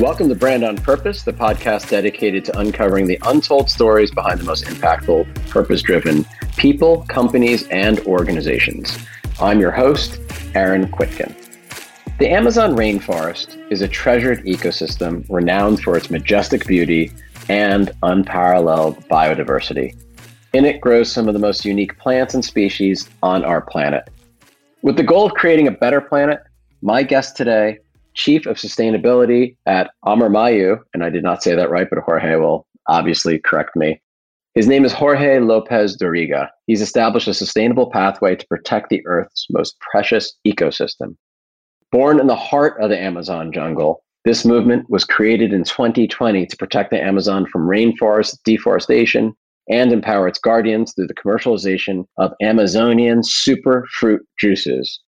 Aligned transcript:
Welcome 0.00 0.28
to 0.28 0.34
Brand 0.34 0.62
on 0.62 0.76
Purpose, 0.76 1.22
the 1.22 1.32
podcast 1.32 1.90
dedicated 1.90 2.44
to 2.46 2.58
uncovering 2.58 3.06
the 3.06 3.18
untold 3.24 3.68
stories 3.68 4.10
behind 4.10 4.40
the 4.40 4.44
most 4.44 4.64
impactful, 4.64 5.48
purpose 5.50 5.82
driven 5.82 6.24
people, 6.56 7.04
companies, 7.08 7.66
and 7.68 8.00
organizations. 8.00 8.98
I'm 9.40 9.60
your 9.60 9.72
host, 9.72 10.20
Aaron 10.54 10.86
Kwittken. 10.86 11.34
The 12.18 12.30
Amazon 12.30 12.74
rainforest 12.76 13.58
is 13.70 13.82
a 13.82 13.88
treasured 13.88 14.44
ecosystem 14.46 15.26
renowned 15.28 15.82
for 15.82 15.96
its 15.96 16.10
majestic 16.10 16.66
beauty 16.66 17.12
and 17.48 17.90
unparalleled 18.02 19.06
biodiversity. 19.08 19.94
In 20.54 20.64
it 20.64 20.80
grows 20.80 21.12
some 21.12 21.28
of 21.28 21.34
the 21.34 21.40
most 21.40 21.64
unique 21.64 21.98
plants 21.98 22.32
and 22.32 22.44
species 22.44 23.08
on 23.22 23.44
our 23.44 23.60
planet. 23.60 24.08
With 24.80 24.96
the 24.96 25.02
goal 25.02 25.26
of 25.26 25.34
creating 25.34 25.68
a 25.68 25.72
better 25.72 26.00
planet, 26.00 26.40
my 26.86 27.02
guest 27.02 27.36
today 27.36 27.76
Chief 28.14 28.46
of 28.46 28.58
Sustainability 28.58 29.56
at 29.66 29.90
Amar 30.04 30.28
Mayu, 30.28 30.78
and 30.94 31.02
I 31.02 31.10
did 31.10 31.24
not 31.24 31.42
say 31.42 31.56
that 31.56 31.68
right, 31.68 31.88
but 31.90 31.98
Jorge 31.98 32.36
will 32.36 32.64
obviously 32.86 33.40
correct 33.40 33.74
me. 33.74 34.00
His 34.54 34.68
name 34.68 34.84
is 34.84 34.92
Jorge 34.92 35.40
Lopez 35.40 35.96
Doriga. 35.96 36.48
He's 36.68 36.80
established 36.80 37.26
a 37.26 37.34
sustainable 37.34 37.90
pathway 37.90 38.36
to 38.36 38.46
protect 38.46 38.88
the 38.88 39.04
Earth's 39.04 39.48
most 39.50 39.76
precious 39.80 40.32
ecosystem. 40.46 41.16
Born 41.90 42.20
in 42.20 42.28
the 42.28 42.36
heart 42.36 42.80
of 42.80 42.88
the 42.88 42.98
Amazon 42.98 43.52
jungle, 43.52 44.04
this 44.24 44.44
movement 44.44 44.88
was 44.88 45.04
created 45.04 45.52
in 45.52 45.64
2020 45.64 46.46
to 46.46 46.56
protect 46.56 46.90
the 46.90 47.02
Amazon 47.02 47.46
from 47.46 47.68
rainforest 47.68 48.38
deforestation 48.44 49.34
and 49.68 49.92
empower 49.92 50.28
its 50.28 50.38
guardians 50.38 50.94
through 50.94 51.08
the 51.08 51.14
commercialization 51.14 52.04
of 52.16 52.32
Amazonian 52.40 53.22
super 53.24 53.88
fruit 53.98 54.24
juices, 54.38 55.00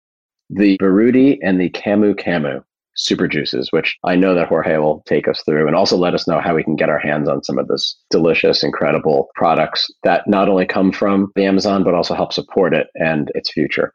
the 0.49 0.77
Baruti 0.77 1.37
and 1.41 1.59
the 1.59 1.69
Camu 1.69 2.15
Camu 2.15 2.63
super 2.97 3.27
juices, 3.27 3.71
which 3.71 3.97
I 4.03 4.15
know 4.15 4.33
that 4.33 4.47
Jorge 4.47 4.77
will 4.77 5.03
take 5.05 5.27
us 5.27 5.41
through 5.43 5.67
and 5.67 5.75
also 5.75 5.95
let 5.95 6.13
us 6.13 6.27
know 6.27 6.41
how 6.41 6.55
we 6.55 6.63
can 6.63 6.75
get 6.75 6.89
our 6.89 6.99
hands 6.99 7.29
on 7.29 7.43
some 7.43 7.59
of 7.59 7.67
this 7.67 7.95
delicious, 8.09 8.63
incredible 8.63 9.29
products 9.35 9.87
that 10.03 10.27
not 10.27 10.49
only 10.49 10.65
come 10.65 10.91
from 10.91 11.31
the 11.35 11.45
Amazon, 11.45 11.83
but 11.83 11.93
also 11.93 12.15
help 12.15 12.33
support 12.33 12.73
it 12.73 12.87
and 12.95 13.31
its 13.35 13.51
future. 13.51 13.93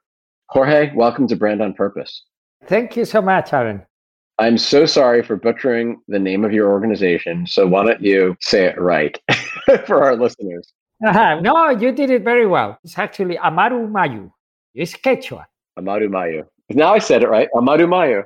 Jorge, 0.51 0.93
welcome 0.95 1.27
to 1.29 1.37
Brand 1.37 1.61
on 1.61 1.75
Purpose. 1.75 2.25
Thank 2.67 2.97
you 2.97 3.05
so 3.05 3.21
much, 3.21 3.53
Aaron. 3.53 3.83
I'm 4.39 4.57
so 4.57 4.87
sorry 4.87 5.23
for 5.23 5.37
butchering 5.37 6.01
the 6.09 6.19
name 6.19 6.45
of 6.45 6.53
your 6.53 6.71
organization. 6.71 7.47
So 7.47 7.67
why 7.67 7.85
don't 7.85 8.03
you 8.03 8.37
say 8.41 8.67
it 8.67 8.81
right 8.81 9.21
for 9.87 10.03
our 10.03 10.17
listeners? 10.17 10.73
Uh-huh. 11.05 11.41
No, 11.41 11.71
you 11.71 11.93
did 11.93 12.11
it 12.11 12.23
very 12.23 12.47
well. 12.47 12.79
It's 12.85 12.99
actually 12.99 13.37
Amaru 13.37 13.89
Mayu. 13.89 14.31
It's 14.75 14.95
Quechua. 14.95 15.45
Amaru 15.77 16.09
Mayu. 16.09 16.47
Now 16.71 16.95
I 16.95 16.99
said 16.99 17.23
it 17.23 17.29
right. 17.29 17.49
Amaru 17.57 17.87
Mayu. 17.87 18.25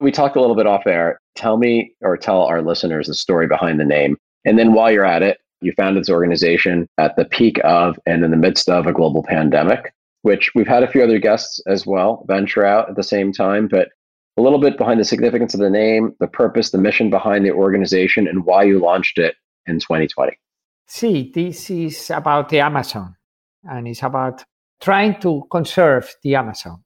We 0.00 0.12
talked 0.12 0.36
a 0.36 0.40
little 0.40 0.56
bit 0.56 0.66
off 0.66 0.84
there. 0.84 1.20
Tell 1.34 1.56
me 1.56 1.92
or 2.00 2.16
tell 2.16 2.42
our 2.42 2.62
listeners 2.62 3.08
the 3.08 3.14
story 3.14 3.46
behind 3.46 3.80
the 3.80 3.84
name. 3.84 4.16
And 4.44 4.58
then 4.58 4.72
while 4.72 4.90
you're 4.92 5.04
at 5.04 5.22
it, 5.22 5.38
you 5.60 5.72
founded 5.72 6.02
this 6.02 6.10
organization 6.10 6.88
at 6.98 7.16
the 7.16 7.24
peak 7.24 7.58
of 7.64 7.98
and 8.06 8.24
in 8.24 8.30
the 8.30 8.36
midst 8.36 8.68
of 8.68 8.86
a 8.86 8.92
global 8.92 9.24
pandemic, 9.24 9.92
which 10.22 10.52
we've 10.54 10.68
had 10.68 10.82
a 10.82 10.90
few 10.90 11.02
other 11.02 11.18
guests 11.18 11.60
as 11.66 11.84
well 11.84 12.24
venture 12.28 12.64
out 12.64 12.88
at 12.88 12.96
the 12.96 13.02
same 13.02 13.32
time. 13.32 13.66
But 13.66 13.88
a 14.36 14.42
little 14.42 14.60
bit 14.60 14.78
behind 14.78 15.00
the 15.00 15.04
significance 15.04 15.52
of 15.54 15.60
the 15.60 15.70
name, 15.70 16.14
the 16.20 16.28
purpose, 16.28 16.70
the 16.70 16.78
mission 16.78 17.10
behind 17.10 17.44
the 17.44 17.50
organization, 17.50 18.28
and 18.28 18.44
why 18.44 18.62
you 18.62 18.78
launched 18.78 19.18
it 19.18 19.34
in 19.66 19.80
2020. 19.80 20.38
See, 20.86 21.32
this 21.34 21.68
is 21.70 22.08
about 22.10 22.48
the 22.48 22.60
Amazon 22.60 23.16
and 23.64 23.88
it's 23.88 24.02
about 24.02 24.44
trying 24.80 25.20
to 25.20 25.44
conserve 25.50 26.14
the 26.22 26.34
Amazon. 26.34 26.82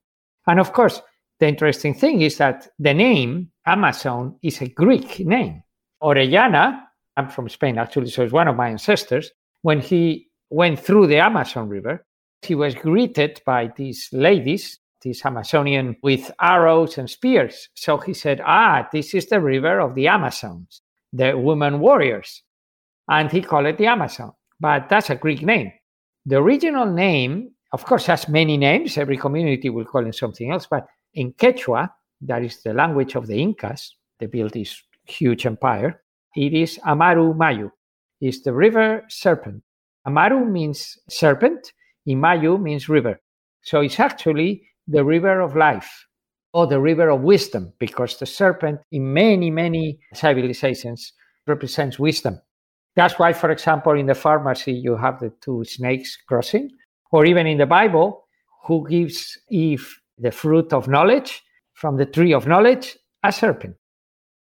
And 0.47 0.59
of 0.59 0.73
course, 0.73 1.01
the 1.39 1.47
interesting 1.47 1.93
thing 1.93 2.21
is 2.21 2.37
that 2.37 2.67
the 2.79 2.93
name 2.93 3.51
Amazon 3.65 4.37
is 4.41 4.61
a 4.61 4.67
Greek 4.67 5.25
name. 5.25 5.63
Orellana, 6.01 6.81
I'm 7.17 7.29
from 7.29 7.49
Spain 7.49 7.77
actually, 7.77 8.09
so 8.09 8.23
it's 8.23 8.33
one 8.33 8.47
of 8.47 8.55
my 8.55 8.69
ancestors. 8.69 9.31
When 9.61 9.79
he 9.79 10.29
went 10.49 10.79
through 10.79 11.07
the 11.07 11.19
Amazon 11.19 11.69
River, 11.69 12.05
he 12.41 12.55
was 12.55 12.75
greeted 12.75 13.41
by 13.45 13.71
these 13.75 14.09
ladies, 14.11 14.79
these 15.01 15.23
Amazonian 15.25 15.95
with 16.03 16.31
arrows 16.41 16.97
and 16.97 17.09
spears. 17.09 17.69
So 17.73 17.97
he 17.97 18.13
said, 18.13 18.41
Ah, 18.45 18.87
this 18.91 19.13
is 19.13 19.27
the 19.27 19.39
river 19.39 19.79
of 19.79 19.95
the 19.95 20.07
Amazons, 20.07 20.81
the 21.13 21.37
women 21.37 21.79
warriors. 21.79 22.41
And 23.07 23.31
he 23.31 23.41
called 23.41 23.65
it 23.65 23.77
the 23.77 23.87
Amazon. 23.87 24.33
But 24.59 24.89
that's 24.89 25.09
a 25.09 25.15
Greek 25.15 25.41
name. 25.41 25.71
The 26.25 26.37
original 26.37 26.85
name, 26.85 27.51
of 27.73 27.83
course, 27.85 28.05
has 28.05 28.29
many 28.29 28.55
names. 28.55 28.97
Every 28.97 29.17
community 29.17 29.69
will 29.69 29.85
call 29.85 30.05
it 30.05 30.15
something 30.15 30.51
else, 30.51 30.67
but 30.69 30.87
in 31.15 31.33
Quechua, 31.33 31.89
that 32.21 32.43
is 32.43 32.61
the 32.61 32.73
language 32.73 33.15
of 33.15 33.27
the 33.27 33.35
Incas, 33.35 33.95
they 34.19 34.27
built 34.27 34.53
this 34.53 34.81
huge 35.05 35.45
empire, 35.45 36.01
it 36.35 36.53
is 36.53 36.79
Amaru 36.85 37.33
Mayu. 37.33 37.69
It's 38.21 38.41
the 38.41 38.53
river 38.53 39.03
serpent. 39.09 39.63
Amaru 40.07 40.45
means 40.45 40.97
serpent, 41.09 41.73
Imayu 42.07 42.61
means 42.61 42.89
river. 42.89 43.19
So 43.63 43.81
it's 43.81 43.99
actually 43.99 44.67
the 44.87 45.03
river 45.03 45.41
of 45.41 45.55
life 45.55 46.05
or 46.53 46.67
the 46.67 46.79
river 46.79 47.09
of 47.09 47.21
wisdom 47.21 47.73
because 47.79 48.17
the 48.17 48.25
serpent 48.25 48.79
in 48.91 49.13
many, 49.13 49.49
many 49.49 49.99
civilizations 50.13 51.13
represents 51.47 51.99
wisdom. 51.99 52.39
That's 52.95 53.17
why, 53.17 53.33
for 53.33 53.51
example, 53.51 53.97
in 53.97 54.05
the 54.05 54.15
pharmacy, 54.15 54.73
you 54.73 54.95
have 54.95 55.19
the 55.19 55.31
two 55.41 55.63
snakes 55.65 56.17
crossing, 56.27 56.69
or 57.13 57.25
even 57.25 57.45
in 57.45 57.59
the 57.59 57.65
Bible, 57.67 58.25
who 58.65 58.89
gives 58.89 59.37
Eve 59.49 59.87
the 60.17 60.31
fruit 60.31 60.73
of 60.73 60.87
knowledge 60.87 61.41
from 61.73 61.95
the 61.95 62.07
tree 62.07 62.33
of 62.33 62.47
knowledge, 62.47 62.97
a 63.23 63.31
serpent. 63.31 63.75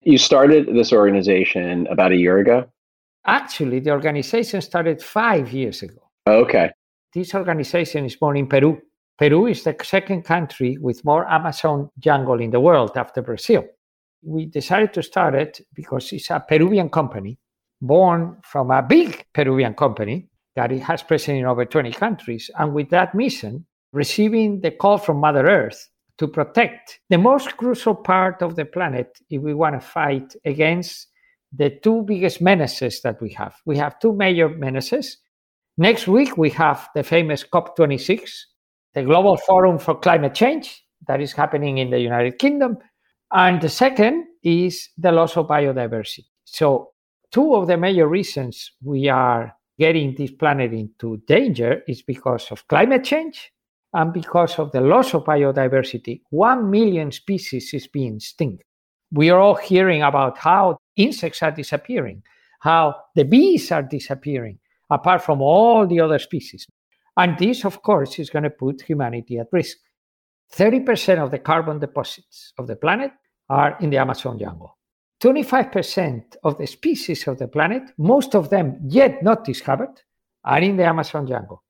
You 0.02 0.18
started 0.18 0.68
this 0.68 0.94
organization 0.94 1.88
about 1.88 2.12
a 2.12 2.16
year 2.16 2.38
ago? 2.38 2.66
Actually, 3.26 3.80
the 3.80 3.90
organization 3.90 4.62
started 4.62 5.02
five 5.02 5.52
years 5.52 5.82
ago. 5.82 6.02
Okay. 6.28 6.70
This 7.14 7.34
organization 7.34 8.06
is 8.06 8.16
born 8.16 8.38
in 8.38 8.48
Peru. 8.48 8.80
Peru 9.18 9.48
is 9.48 9.64
the 9.64 9.76
second 9.82 10.24
country 10.24 10.78
with 10.80 11.04
more 11.04 11.28
Amazon 11.32 11.90
jungle 12.00 12.40
in 12.40 12.52
the 12.52 12.60
world 12.60 12.92
after 12.96 13.22
Brazil. 13.22 13.66
We 14.22 14.46
decided 14.46 14.94
to 14.94 15.04
start 15.04 15.34
it 15.36 15.62
because 15.74 16.12
it's 16.14 16.30
a 16.30 16.44
Peruvian 16.48 16.90
company 16.90 17.40
born 17.82 18.38
from 18.44 18.70
a 18.72 18.84
big 18.84 19.26
Peruvian 19.34 19.74
company 19.74 20.28
that 20.56 20.72
it 20.72 20.80
has 20.80 21.04
presence 21.04 21.40
in 21.40 21.46
over 21.46 21.66
20 21.66 21.92
countries. 21.92 22.50
And 22.58 22.74
with 22.74 22.90
that 22.90 23.16
mission, 23.16 23.66
receiving 23.92 24.62
the 24.62 24.72
call 24.72 24.98
from 24.98 25.18
Mother 25.18 25.48
Earth 25.48 25.90
to 26.18 26.28
protect 26.28 27.00
the 27.10 27.18
most 27.18 27.58
crucial 27.58 27.96
part 27.96 28.42
of 28.42 28.56
the 28.56 28.66
planet 28.66 29.20
if 29.30 29.42
we 29.42 29.54
want 29.54 29.80
to 29.80 29.86
fight 29.86 30.36
against 30.46 31.08
the 31.56 31.70
two 31.70 32.04
biggest 32.04 32.42
menaces 32.42 33.02
that 33.02 33.22
we 33.22 33.30
have. 33.32 33.56
We 33.66 33.78
have 33.78 34.00
two 34.00 34.14
major 34.14 34.50
menaces. 34.50 35.18
Next 35.78 36.08
week, 36.08 36.38
we 36.38 36.50
have 36.52 36.90
the 36.96 37.04
famous 37.04 37.44
COP26, 37.44 38.30
the 38.94 39.04
Global 39.04 39.38
Forum 39.38 39.80
for 39.80 39.96
Climate 39.96 40.36
Change, 40.36 40.84
that 41.08 41.22
is 41.22 41.34
happening 41.34 41.80
in 41.80 41.90
the 41.90 42.00
United 42.00 42.40
Kingdom. 42.40 42.78
And 43.32 43.62
the 43.62 43.70
second 43.70 44.26
is 44.44 44.90
the 44.98 45.12
loss 45.12 45.36
of 45.38 45.48
biodiversity. 45.48 46.26
So, 46.46 46.92
two 47.32 47.56
of 47.56 47.68
the 47.68 47.78
major 47.78 48.08
reasons 48.08 48.72
we 48.84 49.10
are 49.10 49.56
getting 49.78 50.16
this 50.16 50.32
planet 50.32 50.74
into 50.74 51.18
danger 51.28 51.84
is 51.88 52.02
because 52.02 52.52
of 52.52 52.68
climate 52.68 53.04
change 53.04 53.52
and 53.94 54.14
because 54.14 54.58
of 54.60 54.72
the 54.72 54.82
loss 54.82 55.14
of 55.14 55.24
biodiversity, 55.24 56.22
1 56.30 56.70
million 56.70 57.12
species 57.12 57.74
is 57.74 57.88
being 57.88 58.16
extinct. 58.16 58.64
We 59.12 59.30
are 59.30 59.40
all 59.40 59.56
hearing 59.56 60.02
about 60.02 60.38
how 60.38 60.78
insects 60.96 61.44
are 61.44 61.52
disappearing, 61.52 62.24
how 62.62 62.96
the 63.16 63.26
bees 63.26 63.72
are 63.72 63.84
disappearing, 63.84 64.60
apart 64.90 65.22
from 65.22 65.42
all 65.42 65.86
the 65.86 66.00
other 66.00 66.20
species. 66.20 66.66
And 67.16 67.38
this, 67.38 67.64
of 67.64 67.84
course, 67.84 68.18
is 68.18 68.32
going 68.32 68.44
to 68.44 68.50
put 68.50 68.82
humanity 68.82 69.38
at 69.38 69.48
risk. 69.52 69.78
30% 70.56 71.20
of 71.20 71.32
the 71.32 71.40
carbon 71.40 71.80
deposits 71.80 72.54
of 72.58 72.68
the 72.68 72.76
planet 72.76 73.12
are 73.50 73.78
in 73.80 73.90
the 73.92 73.98
Amazon 73.98 74.40
jungle. 74.40 74.78
25% 75.24 76.36
of 76.44 76.58
the 76.58 76.68
species 76.68 77.28
of 77.28 77.38
the 77.40 77.48
planet, 77.48 77.84
most 77.98 78.36
of 78.36 78.50
them 78.50 78.78
yet 78.84 79.24
not 79.24 79.46
discovered, 79.46 80.02
are 80.44 80.60
in 80.60 80.76
the 80.76 80.84
Amazon 80.84 81.26
jungle. 81.26 81.64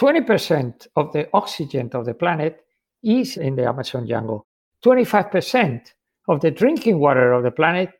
20% 0.00 0.86
of 0.94 1.12
the 1.12 1.28
oxygen 1.32 1.90
of 1.94 2.06
the 2.06 2.14
planet 2.14 2.60
is 3.02 3.36
in 3.36 3.56
the 3.56 3.66
Amazon 3.66 4.06
jungle. 4.06 4.46
25% 4.84 5.80
of 6.28 6.40
the 6.40 6.52
drinking 6.52 7.00
water 7.00 7.32
of 7.32 7.42
the 7.42 7.50
planet 7.50 7.90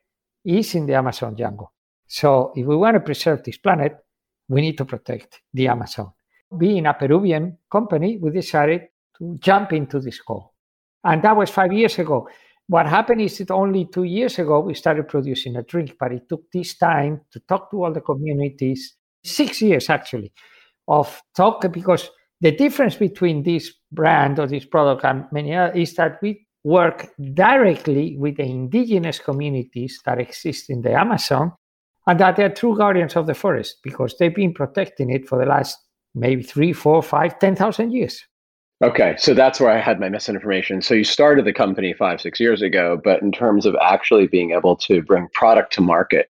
is 0.44 0.76
in 0.76 0.86
the 0.86 0.94
Amazon 0.94 1.36
jungle. 1.36 1.72
So, 2.06 2.52
if 2.54 2.64
we 2.64 2.76
want 2.76 2.94
to 2.94 3.00
preserve 3.00 3.42
this 3.42 3.56
planet, 3.56 3.96
we 4.48 4.60
need 4.60 4.78
to 4.78 4.84
protect 4.84 5.40
the 5.52 5.66
Amazon. 5.66 6.12
Being 6.56 6.86
a 6.86 6.94
Peruvian 6.94 7.58
company, 7.70 8.18
we 8.18 8.30
decided 8.30 8.82
to 9.18 9.36
jump 9.40 9.72
into 9.72 9.98
this 9.98 10.20
call. 10.20 10.54
And 11.02 11.22
that 11.22 11.36
was 11.36 11.50
five 11.50 11.72
years 11.72 11.98
ago. 11.98 12.28
What 12.68 12.86
happened 12.86 13.20
is 13.20 13.38
that 13.38 13.50
only 13.50 13.86
two 13.86 14.04
years 14.04 14.38
ago 14.38 14.60
we 14.60 14.74
started 14.74 15.08
producing 15.08 15.56
a 15.56 15.62
drink, 15.62 15.96
but 15.98 16.12
it 16.12 16.28
took 16.28 16.50
this 16.52 16.76
time 16.76 17.20
to 17.32 17.40
talk 17.40 17.70
to 17.70 17.84
all 17.84 17.92
the 17.92 18.00
communities, 18.00 18.96
six 19.24 19.60
years 19.60 19.90
actually, 19.90 20.32
of 20.88 21.22
talk 21.34 21.70
because 21.72 22.10
the 22.40 22.52
difference 22.52 22.96
between 22.96 23.42
this 23.42 23.72
brand 23.90 24.38
or 24.38 24.46
this 24.46 24.64
product 24.64 25.04
and 25.04 25.26
many 25.32 25.54
other 25.54 25.72
is 25.72 25.94
that 25.94 26.18
we 26.22 26.46
work 26.64 27.08
directly 27.34 28.16
with 28.18 28.36
the 28.36 28.44
indigenous 28.44 29.18
communities 29.18 30.00
that 30.04 30.20
exist 30.20 30.70
in 30.70 30.82
the 30.82 30.92
Amazon 30.92 31.52
and 32.06 32.18
that 32.20 32.36
they're 32.36 32.50
true 32.52 32.76
guardians 32.76 33.16
of 33.16 33.26
the 33.26 33.34
forest 33.34 33.78
because 33.82 34.16
they've 34.18 34.34
been 34.34 34.52
protecting 34.52 35.10
it 35.10 35.28
for 35.28 35.38
the 35.38 35.46
last 35.46 35.78
maybe 36.14 36.42
three, 36.42 36.72
four, 36.72 37.02
five, 37.02 37.38
ten 37.38 37.56
thousand 37.56 37.92
years. 37.92 38.24
Okay, 38.82 39.14
so 39.16 39.32
that's 39.32 39.60
where 39.60 39.70
I 39.70 39.78
had 39.78 40.00
my 40.00 40.08
misinformation. 40.08 40.82
So 40.82 40.94
you 40.94 41.04
started 41.04 41.44
the 41.44 41.52
company 41.52 41.92
five, 41.92 42.20
six 42.20 42.40
years 42.40 42.62
ago, 42.62 43.00
but 43.02 43.22
in 43.22 43.30
terms 43.30 43.64
of 43.64 43.76
actually 43.80 44.26
being 44.26 44.50
able 44.50 44.74
to 44.78 45.02
bring 45.02 45.28
product 45.34 45.72
to 45.74 45.80
market, 45.80 46.28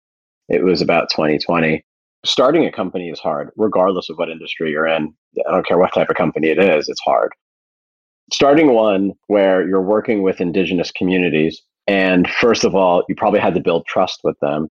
it 0.51 0.63
was 0.63 0.83
about 0.83 1.09
2020. 1.09 1.83
Starting 2.27 2.67
a 2.67 2.71
company 2.71 3.09
is 3.09 3.19
hard, 3.19 3.49
regardless 3.57 4.11
of 4.11 4.19
what 4.19 4.29
industry 4.29 4.71
you're 4.71 4.87
in. 4.87 5.15
I 5.49 5.51
don't 5.51 5.67
care 5.67 5.79
what 5.79 5.95
type 5.95 6.11
of 6.11 6.17
company 6.17 6.49
it 6.49 6.59
is, 6.59 6.91
it's 6.91 7.01
hard. 7.01 7.33
Starting 8.31 8.75
one 8.75 9.13
where 9.29 9.67
you're 9.67 9.81
working 9.81 10.23
with 10.23 10.43
indigenous 10.43 10.91
communities, 10.91 11.63
and 11.87 12.29
first 12.29 12.65
of 12.65 12.75
all, 12.75 13.03
you 13.09 13.15
probably 13.15 13.41
had 13.41 13.55
to 13.55 13.61
build 13.61 13.87
trust 13.87 14.21
with 14.25 14.39
them. 14.41 14.69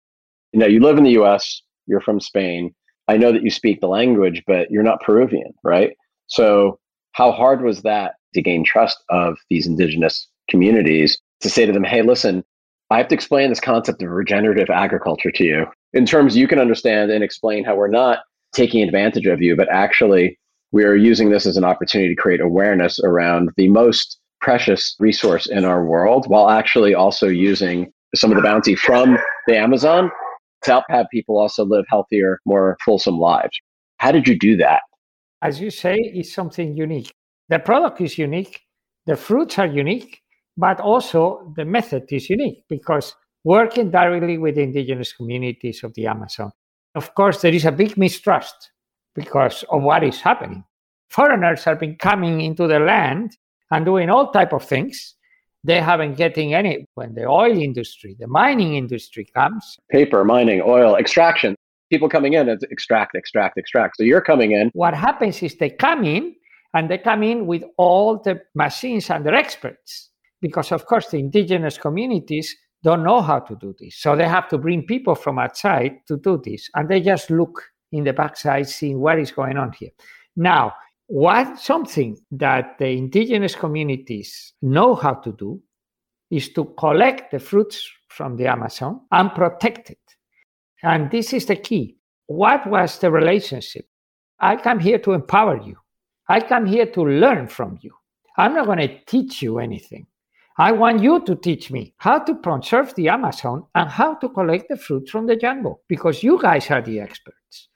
You 0.53 0.59
know, 0.59 0.67
you 0.67 0.81
live 0.81 0.99
in 0.99 1.05
the 1.05 1.21
US, 1.23 1.63
you're 1.87 2.01
from 2.01 2.19
Spain. 2.19 2.75
I 3.07 3.17
know 3.17 3.31
that 3.31 3.45
you 3.45 3.51
speak 3.51 3.81
the 3.81 3.87
language, 3.87 4.43
but 4.49 4.69
you're 4.69 4.83
not 4.83 5.01
Peruvian, 5.01 5.55
right? 5.63 5.93
So 6.27 6.81
how 7.19 7.33
hard 7.33 7.63
was 7.63 7.83
that 7.83 8.15
to 8.33 8.41
gain 8.41 8.63
trust 8.63 9.03
of 9.11 9.37
these 9.51 9.67
indigenous 9.67 10.29
communities 10.49 11.19
to 11.41 11.51
say 11.51 11.67
to 11.67 11.73
them, 11.73 11.83
hey, 11.83 12.01
listen, 12.01 12.45
I 12.91 12.99
have 12.99 13.09
to 13.09 13.15
explain 13.17 13.49
this 13.49 13.59
concept 13.59 14.01
of 14.01 14.09
regenerative 14.09 14.71
agriculture 14.71 15.33
to 15.33 15.45
you 15.45 15.67
in 15.93 16.07
terms 16.07 16.37
you 16.37 16.47
can 16.47 16.61
understand 16.61 17.11
and 17.11 17.25
explain 17.25 17.65
how 17.65 17.75
we're 17.75 17.89
not 17.89 18.21
taking 18.55 18.85
advantage 18.85 19.27
of 19.27 19.43
you, 19.43 19.57
but 19.57 19.69
actually 19.69 20.39
we 20.71 20.85
are 20.85 20.95
using 20.95 21.31
this 21.31 21.45
as 21.45 21.57
an 21.57 21.65
opportunity 21.65 22.15
to 22.15 22.21
create 22.21 22.41
awareness 22.41 23.01
around 23.01 23.51
the 23.57 23.67
most 23.67 24.21
precious 24.41 24.95
resource 25.01 25.47
in 25.47 25.65
our 25.65 25.85
world 25.85 26.27
while 26.29 26.49
actually 26.49 26.95
also 26.95 27.27
using 27.27 27.93
some 28.15 28.31
of 28.31 28.37
the 28.37 28.43
bounty 28.43 28.77
from 28.77 29.19
the 29.49 29.57
Amazon 29.57 30.09
to 30.63 30.71
help 30.71 30.85
have 30.89 31.07
people 31.11 31.37
also 31.37 31.65
live 31.65 31.85
healthier, 31.89 32.39
more 32.47 32.77
fulsome 32.85 33.19
lives. 33.19 33.59
How 33.97 34.13
did 34.13 34.29
you 34.29 34.39
do 34.39 34.57
that? 34.59 34.83
As 35.43 35.61
you 35.61 35.71
say, 35.71 35.97
is 35.97 36.33
something 36.33 36.77
unique. 36.77 37.13
The 37.49 37.59
product 37.59 38.01
is 38.01 38.19
unique, 38.19 38.61
the 39.07 39.17
fruits 39.17 39.59
are 39.59 39.67
unique, 39.67 40.21
but 40.57 40.81
also 40.81 41.53
the 41.57 41.65
method 41.65 42.05
is 42.11 42.29
unique 42.29 42.65
because 42.69 43.15
working 43.45 43.91
directly 43.91 44.37
with 44.37 44.57
the 44.57 44.63
indigenous 44.63 45.13
communities 45.13 45.83
of 45.85 45.95
the 45.95 46.07
Amazon. 46.07 46.51
Of 46.95 47.15
course, 47.15 47.41
there 47.41 47.55
is 47.55 47.65
a 47.65 47.73
big 47.73 47.97
mistrust 47.97 48.73
because 49.15 49.65
of 49.71 49.83
what 49.83 50.05
is 50.05 50.21
happening. 50.21 50.65
Foreigners 51.09 51.65
have 51.65 51.81
been 51.81 51.97
coming 51.97 52.41
into 52.41 52.67
the 52.67 52.81
land 52.81 53.37
and 53.71 53.85
doing 53.85 54.11
all 54.11 54.31
type 54.31 54.53
of 54.53 54.65
things. 54.65 55.15
They 55.65 55.81
haven't 55.81 56.17
getting 56.17 56.55
any 56.55 56.87
when 56.95 57.15
the 57.15 57.27
oil 57.27 57.57
industry, 57.57 58.17
the 58.19 58.27
mining 58.27 58.77
industry 58.77 59.27
comes. 59.35 59.79
Paper, 59.91 60.25
mining, 60.25 60.61
oil, 60.63 60.97
extraction 60.97 61.57
people 61.91 62.09
coming 62.09 62.35
in 62.35 62.49
and 62.49 62.63
extract, 62.71 63.15
extract, 63.15 63.59
extract. 63.59 63.97
So 63.97 64.03
you're 64.03 64.21
coming 64.21 64.53
in. 64.53 64.71
What 64.75 64.95
happens 64.95 65.43
is 65.43 65.57
they 65.57 65.71
come 65.71 66.05
in 66.05 66.35
and 66.75 66.91
they 66.91 66.99
come 66.99 67.23
in 67.23 67.47
with 67.47 67.63
all 67.77 68.21
the 68.23 68.41
machines 68.55 69.11
and 69.11 69.25
their 69.25 69.35
experts 69.35 70.11
because, 70.41 70.73
of 70.73 70.87
course, 70.87 71.09
the 71.09 71.19
indigenous 71.19 71.79
communities 71.79 72.55
don't 72.83 73.03
know 73.03 73.21
how 73.21 73.41
to 73.41 73.57
do 73.57 73.75
this. 73.79 73.97
So 73.97 74.15
they 74.15 74.29
have 74.29 74.49
to 74.49 74.59
bring 74.59 74.87
people 74.87 75.15
from 75.15 75.39
outside 75.39 75.97
to 76.07 76.17
do 76.17 76.41
this. 76.45 76.69
And 76.75 76.89
they 76.89 77.01
just 77.01 77.31
look 77.31 77.63
in 77.91 78.05
the 78.05 78.13
backside, 78.13 78.69
seeing 78.69 79.01
what 79.01 79.19
is 79.19 79.33
going 79.33 79.57
on 79.57 79.73
here. 79.73 79.91
Now, 80.37 80.75
what 81.07 81.59
something 81.59 82.19
that 82.33 82.77
the 82.79 82.89
indigenous 82.89 83.55
communities 83.55 84.53
know 84.61 84.95
how 84.95 85.15
to 85.15 85.33
do 85.33 85.61
is 86.31 86.51
to 86.51 86.67
collect 86.79 87.31
the 87.31 87.39
fruits 87.39 87.91
from 88.09 88.37
the 88.37 88.47
Amazon 88.47 89.01
and 89.11 89.33
protect 89.35 89.91
it. 89.91 89.99
And 90.83 91.11
this 91.11 91.33
is 91.33 91.47
the 91.47 91.57
key. 91.57 91.97
What 92.27 92.67
was 92.67 92.99
the 92.99 93.11
relationship? 93.11 93.87
I 94.41 94.57
come 94.57 94.79
here 94.79 94.99
to 95.01 95.13
empower 95.13 95.61
you. 95.63 95.77
I 96.29 96.41
come 96.41 96.67
here 96.67 96.87
to 96.87 97.03
learn 97.03 97.49
from 97.49 97.79
you. 97.81 97.93
I'm 98.37 98.55
not 98.55 98.67
going 98.67 98.79
to 98.79 99.05
teach 99.07 99.43
you 99.43 99.59
anything. 99.59 100.07
I 100.59 100.73
want 100.73 101.03
you 101.03 101.21
to 101.25 101.37
teach 101.37 101.71
me 101.71 101.95
how 101.99 102.19
to 102.19 102.35
conserve 102.37 102.95
the 102.95 103.09
Amazon 103.09 103.65
and 103.75 103.89
how 103.89 104.15
to 104.17 104.29
collect 104.29 104.69
the 104.69 104.77
fruits 104.77 105.11
from 105.11 105.27
the 105.27 105.37
jungle 105.37 105.83
because 105.89 106.23
you 106.23 106.41
guys 106.41 106.71
are 106.71 106.83
the 106.83 107.01
experts. 107.01 107.69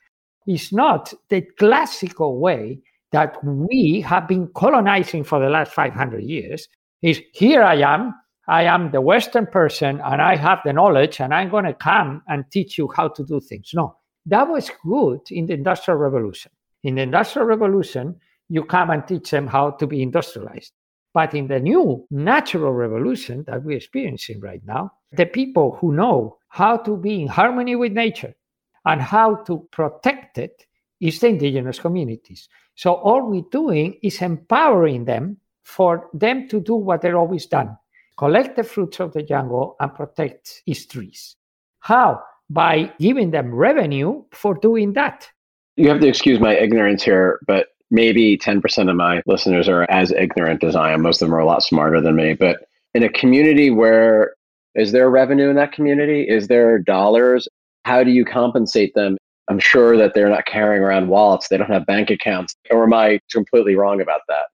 It's 0.45 0.73
not 0.73 1.13
the 1.29 1.41
classical 1.57 2.39
way 2.39 2.81
that 3.13 3.41
we 3.43 4.01
have 4.01 4.27
been 4.27 4.49
colonizing 4.55 5.23
for 5.23 5.39
the 5.39 5.49
last 5.49 5.71
500 5.71 6.23
years. 6.23 6.67
Is 7.01 7.21
here 7.33 7.63
I 7.63 7.75
am, 7.75 8.13
I 8.47 8.63
am 8.63 8.91
the 8.91 8.99
Western 8.99 9.45
person 9.47 10.01
and 10.03 10.21
I 10.21 10.35
have 10.35 10.59
the 10.65 10.73
knowledge 10.73 11.21
and 11.21 11.33
I'm 11.33 11.49
going 11.49 11.63
to 11.63 11.73
come 11.73 12.23
and 12.27 12.43
teach 12.51 12.77
you 12.77 12.89
how 12.93 13.07
to 13.07 13.23
do 13.23 13.39
things. 13.39 13.71
No, 13.73 13.95
that 14.25 14.49
was 14.49 14.69
good 14.85 15.21
in 15.31 15.45
the 15.45 15.53
Industrial 15.53 15.97
Revolution. 15.97 16.51
In 16.83 16.95
the 16.95 17.03
Industrial 17.03 17.47
Revolution, 17.47 18.19
you 18.49 18.65
come 18.65 18.89
and 18.89 19.07
teach 19.07 19.31
them 19.31 19.47
how 19.47 19.71
to 19.71 19.87
be 19.87 20.01
industrialized. 20.01 20.73
But 21.13 21.33
in 21.33 21.47
the 21.47 21.59
new 21.59 22.05
natural 22.11 22.73
revolution 22.73 23.45
that 23.47 23.63
we're 23.63 23.77
experiencing 23.77 24.41
right 24.41 24.61
now, 24.65 24.91
the 25.13 25.25
people 25.25 25.77
who 25.79 25.93
know 25.93 26.37
how 26.49 26.77
to 26.77 26.97
be 26.97 27.21
in 27.21 27.27
harmony 27.27 27.75
with 27.75 27.93
nature 27.93 28.35
and 28.83 29.01
how 29.01 29.35
to 29.43 29.67
protect 29.71 30.37
it 30.37 30.65
is 30.99 31.19
the 31.19 31.27
indigenous 31.27 31.79
communities. 31.79 32.49
So 32.75 32.93
all 32.93 33.29
we're 33.29 33.43
doing 33.51 33.99
is 34.03 34.21
empowering 34.21 35.05
them 35.05 35.37
for 35.61 36.09
them 36.13 36.49
to 36.49 36.59
do 36.59 36.75
what 36.75 37.01
they've 37.01 37.15
always 37.15 37.45
done 37.45 37.77
collect 38.17 38.55
the 38.55 38.63
fruits 38.63 38.99
of 38.99 39.13
the 39.13 39.23
jungle 39.23 39.75
and 39.79 39.93
protect 39.93 40.63
its 40.65 40.85
trees. 40.85 41.35
How? 41.79 42.21
By 42.49 42.91
giving 42.99 43.31
them 43.31 43.53
revenue 43.53 44.23
for 44.31 44.53
doing 44.53 44.93
that. 44.93 45.27
You 45.75 45.89
have 45.89 46.01
to 46.01 46.07
excuse 46.07 46.39
my 46.39 46.55
ignorance 46.55 47.03
here, 47.03 47.39
but 47.47 47.67
maybe 47.89 48.37
10% 48.37 48.89
of 48.89 48.95
my 48.95 49.21
listeners 49.25 49.67
are 49.67 49.89
as 49.89 50.11
ignorant 50.11 50.63
as 50.63 50.75
I 50.75 50.91
am. 50.91 51.01
Most 51.01 51.21
of 51.21 51.27
them 51.27 51.35
are 51.35 51.39
a 51.39 51.45
lot 51.45 51.63
smarter 51.63 52.01
than 52.01 52.15
me. 52.15 52.33
But 52.33 52.67
in 52.93 53.03
a 53.03 53.09
community 53.09 53.69
where 53.69 54.35
is 54.75 54.91
there 54.91 55.09
revenue 55.09 55.49
in 55.49 55.55
that 55.55 55.71
community? 55.71 56.23
Is 56.23 56.47
there 56.47 56.79
dollars? 56.79 57.47
How 57.85 58.03
do 58.03 58.11
you 58.11 58.25
compensate 58.25 58.93
them? 58.95 59.17
I'm 59.49 59.59
sure 59.59 59.97
that 59.97 60.13
they're 60.13 60.29
not 60.29 60.45
carrying 60.45 60.81
around 60.81 61.09
wallets, 61.09 61.49
they 61.49 61.57
don't 61.57 61.69
have 61.69 61.85
bank 61.85 62.09
accounts. 62.09 62.55
Or 62.71 62.83
am 62.83 62.93
I 62.93 63.19
completely 63.31 63.75
wrong 63.75 64.01
about 64.01 64.21
that? 64.29 64.45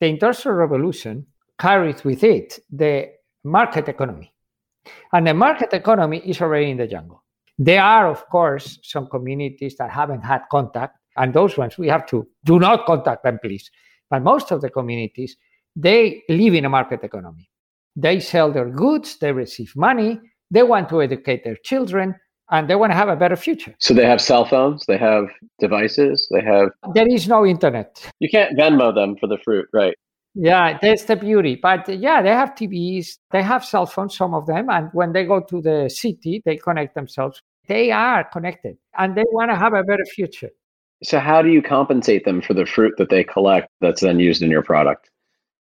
The 0.00 0.06
Industrial 0.06 0.56
Revolution 0.56 1.26
carries 1.58 2.04
with 2.04 2.22
it 2.24 2.58
the 2.70 3.10
market 3.44 3.88
economy. 3.88 4.32
And 5.12 5.26
the 5.26 5.34
market 5.34 5.72
economy 5.72 6.18
is 6.18 6.40
already 6.40 6.70
in 6.70 6.76
the 6.76 6.86
jungle. 6.86 7.22
There 7.58 7.82
are, 7.82 8.08
of 8.08 8.28
course, 8.28 8.78
some 8.82 9.06
communities 9.08 9.76
that 9.78 9.90
haven't 9.90 10.22
had 10.22 10.42
contact, 10.50 10.98
and 11.16 11.32
those 11.32 11.56
ones 11.56 11.78
we 11.78 11.88
have 11.88 12.06
to 12.06 12.26
do 12.44 12.58
not 12.58 12.84
contact 12.86 13.24
them, 13.24 13.38
please. 13.42 13.70
But 14.10 14.22
most 14.22 14.50
of 14.52 14.60
the 14.60 14.70
communities, 14.70 15.36
they 15.74 16.22
live 16.28 16.54
in 16.54 16.66
a 16.66 16.68
market 16.68 17.02
economy. 17.02 17.48
They 17.96 18.20
sell 18.20 18.52
their 18.52 18.68
goods, 18.68 19.16
they 19.18 19.32
receive 19.32 19.74
money, 19.74 20.20
they 20.50 20.62
want 20.62 20.88
to 20.90 21.00
educate 21.00 21.44
their 21.44 21.56
children, 21.64 22.14
and 22.50 22.68
they 22.68 22.74
want 22.76 22.92
to 22.92 22.96
have 22.96 23.08
a 23.08 23.16
better 23.16 23.36
future. 23.36 23.74
So 23.78 23.94
they 23.94 24.04
have 24.04 24.20
cell 24.20 24.44
phones, 24.44 24.84
they 24.86 24.98
have 24.98 25.24
devices, 25.58 26.28
they 26.30 26.42
have. 26.42 26.68
There 26.94 27.08
is 27.08 27.26
no 27.26 27.46
internet. 27.46 28.12
You 28.20 28.28
can't 28.28 28.56
Venmo 28.56 28.94
them 28.94 29.16
for 29.18 29.26
the 29.26 29.38
fruit, 29.38 29.66
right? 29.72 29.96
Yeah, 30.38 30.78
that's 30.82 31.04
the 31.04 31.16
beauty. 31.16 31.58
But 31.60 31.88
uh, 31.88 31.92
yeah, 31.92 32.20
they 32.20 32.30
have 32.30 32.54
TVs, 32.54 33.18
they 33.30 33.42
have 33.42 33.64
cell 33.64 33.86
phones, 33.86 34.16
some 34.16 34.34
of 34.34 34.46
them. 34.46 34.68
And 34.68 34.90
when 34.92 35.12
they 35.12 35.24
go 35.24 35.40
to 35.40 35.62
the 35.62 35.88
city, 35.88 36.42
they 36.44 36.56
connect 36.56 36.94
themselves. 36.94 37.40
They 37.68 37.90
are 37.90 38.22
connected 38.24 38.76
and 38.98 39.16
they 39.16 39.24
want 39.32 39.50
to 39.50 39.56
have 39.56 39.72
a 39.72 39.82
better 39.82 40.04
future. 40.04 40.50
So, 41.02 41.18
how 41.18 41.42
do 41.42 41.48
you 41.48 41.62
compensate 41.62 42.24
them 42.24 42.42
for 42.42 42.54
the 42.54 42.66
fruit 42.66 42.94
that 42.98 43.10
they 43.10 43.24
collect 43.24 43.68
that's 43.80 44.02
then 44.02 44.20
used 44.20 44.42
in 44.42 44.50
your 44.50 44.62
product? 44.62 45.10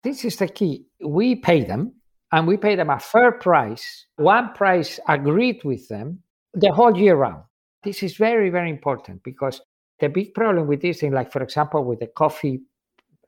This 0.04 0.24
is 0.24 0.38
the 0.38 0.48
key. 0.48 0.86
We 1.04 1.36
pay 1.36 1.64
them 1.64 1.94
and 2.32 2.48
we 2.48 2.58
pay 2.58 2.76
them 2.76 2.90
a 2.90 3.00
fair 3.00 3.32
price, 3.32 4.06
one 4.18 4.54
price 4.54 5.00
agreed 5.08 5.64
with 5.64 5.88
them 5.88 6.20
the 6.54 6.72
whole 6.72 6.96
year 6.96 7.16
round. 7.16 7.44
This 7.84 8.04
is 8.04 8.18
very, 8.18 8.50
very 8.50 8.70
important 8.70 9.24
because 9.24 9.62
the 10.00 10.10
big 10.10 10.34
problem 10.34 10.68
with 10.68 10.82
this 10.82 11.00
thing, 11.00 11.12
like 11.12 11.32
for 11.32 11.42
example, 11.42 11.84
with 11.84 12.00
the 12.00 12.08
coffee 12.08 12.62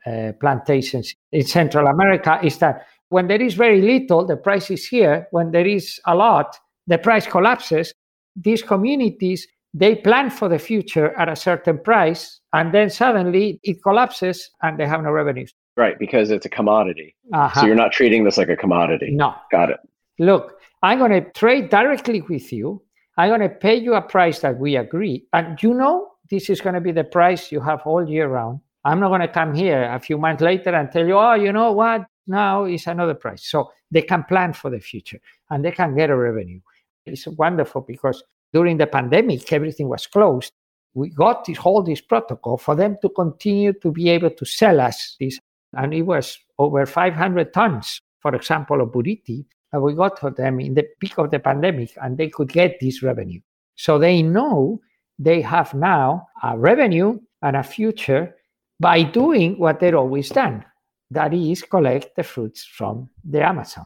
uh, 0.06 0.32
plantations 0.40 1.16
in 1.32 1.46
Central 1.46 1.88
America 1.88 2.40
is 2.44 2.58
that 2.58 2.88
when 3.10 3.28
there 3.28 3.42
is 3.42 3.56
very 3.56 3.82
little, 3.82 4.26
the 4.26 4.38
price 4.38 4.72
is 4.72 4.88
here. 4.88 5.28
When 5.32 5.52
there 5.52 5.68
is 5.68 6.00
a 6.06 6.16
lot, 6.16 6.58
the 6.88 6.98
price 6.98 7.28
collapses. 7.28 7.94
These 8.36 8.64
communities, 8.64 9.48
they 9.74 9.96
plan 9.96 10.30
for 10.30 10.48
the 10.48 10.58
future 10.58 11.14
at 11.20 11.28
a 11.28 11.36
certain 11.36 11.78
price, 11.78 12.40
and 12.54 12.74
then 12.74 12.90
suddenly 12.90 13.60
it 13.64 13.84
collapses 13.84 14.50
and 14.62 14.80
they 14.80 14.88
have 14.88 15.04
no 15.04 15.12
revenues. 15.12 15.54
Right, 15.76 16.00
because 16.00 16.32
it's 16.32 16.46
a 16.46 16.50
commodity. 16.50 17.16
Uh-huh. 17.34 17.62
So 17.62 17.68
you're 17.68 17.76
not 17.76 17.92
treating 17.92 18.24
this 18.24 18.38
like 18.38 18.50
a 18.50 18.56
commodity. 18.56 19.12
No. 19.12 19.36
Got 19.52 19.72
it. 19.72 19.80
Look, 20.18 20.60
I'm 20.82 21.00
going 21.00 21.12
to 21.12 21.30
trade 21.32 21.70
directly 21.70 22.22
with 22.22 22.52
you. 22.54 22.82
I'm 23.18 23.30
going 23.30 23.42
to 23.42 23.50
pay 23.50 23.76
you 23.76 23.94
a 23.96 24.02
price 24.02 24.40
that 24.40 24.58
we 24.58 24.78
agree. 24.78 25.26
And 25.34 25.62
you 25.62 25.74
know, 25.74 26.08
this 26.30 26.50
is 26.50 26.62
going 26.62 26.76
to 26.76 26.82
be 26.82 26.92
the 26.94 27.04
price 27.04 27.52
you 27.52 27.60
have 27.60 27.82
all 27.86 28.10
year 28.10 28.30
round 28.30 28.62
I'm 28.84 29.00
not 29.00 29.10
going 29.10 29.22
to 29.22 29.28
come 29.28 29.54
here 29.54 29.84
a 29.84 30.00
few 30.00 30.18
months 30.18 30.42
later 30.42 30.74
and 30.74 30.92
tell 30.92 31.06
you, 31.06 31.18
oh, 31.18 31.34
you 31.34 31.52
know 31.52 31.72
what? 31.72 32.06
now 32.28 32.66
is 32.66 32.88
another 32.88 33.14
price. 33.14 33.46
So 33.46 33.72
they 33.92 34.02
can 34.02 34.24
plan 34.24 34.54
for 34.54 34.72
the 34.72 34.80
future 34.80 35.20
and 35.50 35.64
they 35.64 35.72
can 35.72 35.96
get 35.96 36.10
a 36.10 36.16
revenue. 36.16 36.62
It's 37.06 37.28
wonderful 37.28 37.82
because 37.82 38.24
during 38.54 38.78
the 38.78 38.88
pandemic, 38.88 39.52
everything 39.54 39.90
was 39.90 40.08
closed. 40.08 40.52
We 40.94 41.10
got 41.10 41.46
this 41.46 41.58
whole 41.58 41.84
this 41.84 42.02
protocol 42.02 42.58
for 42.58 42.76
them 42.76 42.98
to 43.02 43.10
continue 43.10 43.74
to 43.74 43.92
be 43.92 44.10
able 44.10 44.32
to 44.32 44.46
sell 44.46 44.80
us 44.80 45.16
this. 45.20 45.40
And 45.74 45.94
it 45.94 46.02
was 46.02 46.38
over 46.60 46.86
500 46.86 47.54
tons, 47.54 48.02
for 48.20 48.36
example, 48.36 48.82
of 48.82 48.90
buriti. 48.90 49.46
And 49.72 49.82
we 49.82 49.94
got 49.94 50.20
to 50.20 50.32
them 50.32 50.60
in 50.60 50.74
the 50.74 50.86
peak 51.00 51.18
of 51.18 51.32
the 51.32 51.40
pandemic 51.40 51.92
and 52.02 52.18
they 52.18 52.30
could 52.30 52.50
get 52.50 52.78
this 52.82 53.02
revenue. 53.02 53.40
So 53.76 53.98
they 53.98 54.22
know 54.22 54.82
they 55.18 55.42
have 55.42 55.74
now 55.74 56.28
a 56.44 56.58
revenue 56.58 57.20
and 57.42 57.56
a 57.56 57.64
future 57.64 58.36
by 58.82 59.04
doing 59.04 59.60
what 59.60 59.80
they've 59.80 59.96
always 59.96 60.30
done 60.30 60.66
that 61.12 61.34
is 61.34 61.62
collect 61.62 62.16
the 62.16 62.24
fruits 62.24 62.66
from 62.66 63.08
the 63.24 63.46
Amazon. 63.46 63.86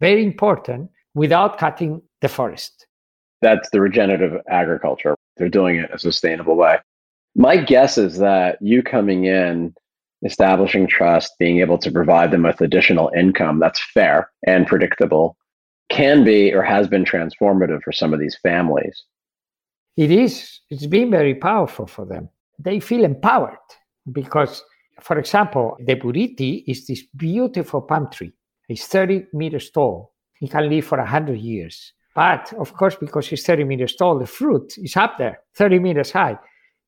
Very 0.00 0.22
important 0.22 0.90
without 1.14 1.56
cutting 1.56 2.02
the 2.20 2.28
forest. 2.28 2.86
That's 3.40 3.70
the 3.70 3.80
regenerative 3.80 4.40
agriculture. 4.48 5.16
They're 5.36 5.48
doing 5.48 5.76
it 5.76 5.90
a 5.92 5.98
sustainable 5.98 6.56
way. 6.56 6.78
My 7.34 7.56
guess 7.56 7.96
is 7.96 8.18
that 8.18 8.58
you 8.60 8.82
coming 8.82 9.24
in, 9.24 9.74
establishing 10.22 10.86
trust, 10.88 11.32
being 11.38 11.60
able 11.60 11.78
to 11.78 11.90
provide 11.90 12.30
them 12.30 12.42
with 12.42 12.60
additional 12.60 13.10
income 13.16 13.58
that's 13.60 13.82
fair 13.92 14.30
and 14.46 14.66
predictable 14.66 15.36
can 15.88 16.22
be 16.22 16.52
or 16.52 16.62
has 16.62 16.86
been 16.86 17.04
transformative 17.04 17.82
for 17.82 17.92
some 17.92 18.12
of 18.12 18.20
these 18.20 18.36
families. 18.42 19.04
It 19.96 20.10
is. 20.10 20.60
It's 20.70 20.86
been 20.86 21.10
very 21.10 21.34
powerful 21.34 21.86
for 21.86 22.04
them. 22.04 22.28
They 22.58 22.80
feel 22.80 23.04
empowered 23.04 23.58
because, 24.12 24.62
for 25.00 25.18
example, 25.18 25.76
the 25.80 25.96
buriti 25.96 26.64
is 26.66 26.86
this 26.86 27.02
beautiful 27.16 27.82
palm 27.82 28.08
tree. 28.10 28.32
It's 28.68 28.86
30 28.86 29.26
meters 29.32 29.70
tall. 29.70 30.12
It 30.40 30.50
can 30.50 30.68
live 30.68 30.84
for 30.84 30.98
100 30.98 31.38
years. 31.38 31.92
But 32.14 32.52
of 32.54 32.74
course, 32.74 32.94
because 32.94 33.32
it's 33.32 33.44
30 33.44 33.64
meters 33.64 33.96
tall, 33.96 34.18
the 34.18 34.26
fruit 34.26 34.74
is 34.78 34.96
up 34.96 35.18
there, 35.18 35.40
30 35.56 35.80
meters 35.80 36.12
high. 36.12 36.38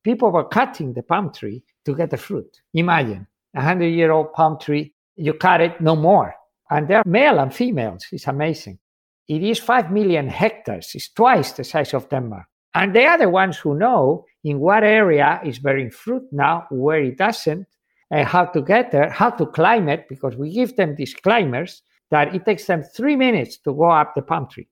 People 0.03 0.31
were 0.31 0.45
cutting 0.45 0.93
the 0.93 1.03
palm 1.03 1.33
tree 1.33 1.63
to 1.85 1.95
get 1.95 2.09
the 2.11 2.17
fruit. 2.17 2.61
Imagine 2.73 3.27
a 3.55 3.59
100 3.59 3.87
year 3.87 4.11
old 4.11 4.31
palm 4.33 4.57
tree, 4.59 4.93
you 5.15 5.33
cut 5.33 5.61
it 5.61 5.81
no 5.81 5.95
more. 5.95 6.33
And 6.69 6.87
they're 6.87 7.03
male 7.05 7.39
and 7.39 7.53
females. 7.53 8.05
It's 8.11 8.27
amazing. 8.27 8.79
It 9.27 9.43
is 9.43 9.59
5 9.59 9.91
million 9.91 10.27
hectares. 10.29 10.91
It's 10.95 11.09
twice 11.09 11.51
the 11.51 11.63
size 11.63 11.93
of 11.93 12.09
Denmark. 12.09 12.45
And 12.73 12.95
they 12.95 13.05
are 13.05 13.17
the 13.17 13.29
ones 13.29 13.57
who 13.57 13.75
know 13.75 14.25
in 14.43 14.59
what 14.59 14.83
area 14.83 15.39
is 15.43 15.59
bearing 15.59 15.91
fruit 15.91 16.23
now, 16.31 16.67
where 16.69 17.01
it 17.01 17.17
doesn't, 17.17 17.67
and 18.11 18.27
how 18.27 18.45
to 18.45 18.61
get 18.61 18.91
there, 18.91 19.09
how 19.09 19.29
to 19.31 19.45
climb 19.45 19.89
it, 19.89 20.07
because 20.07 20.35
we 20.35 20.51
give 20.51 20.75
them 20.75 20.95
these 20.95 21.13
climbers 21.13 21.81
that 22.11 22.33
it 22.33 22.45
takes 22.45 22.65
them 22.65 22.83
three 22.83 23.15
minutes 23.15 23.57
to 23.57 23.73
go 23.73 23.89
up 23.89 24.15
the 24.15 24.21
palm 24.21 24.47
tree. 24.47 24.67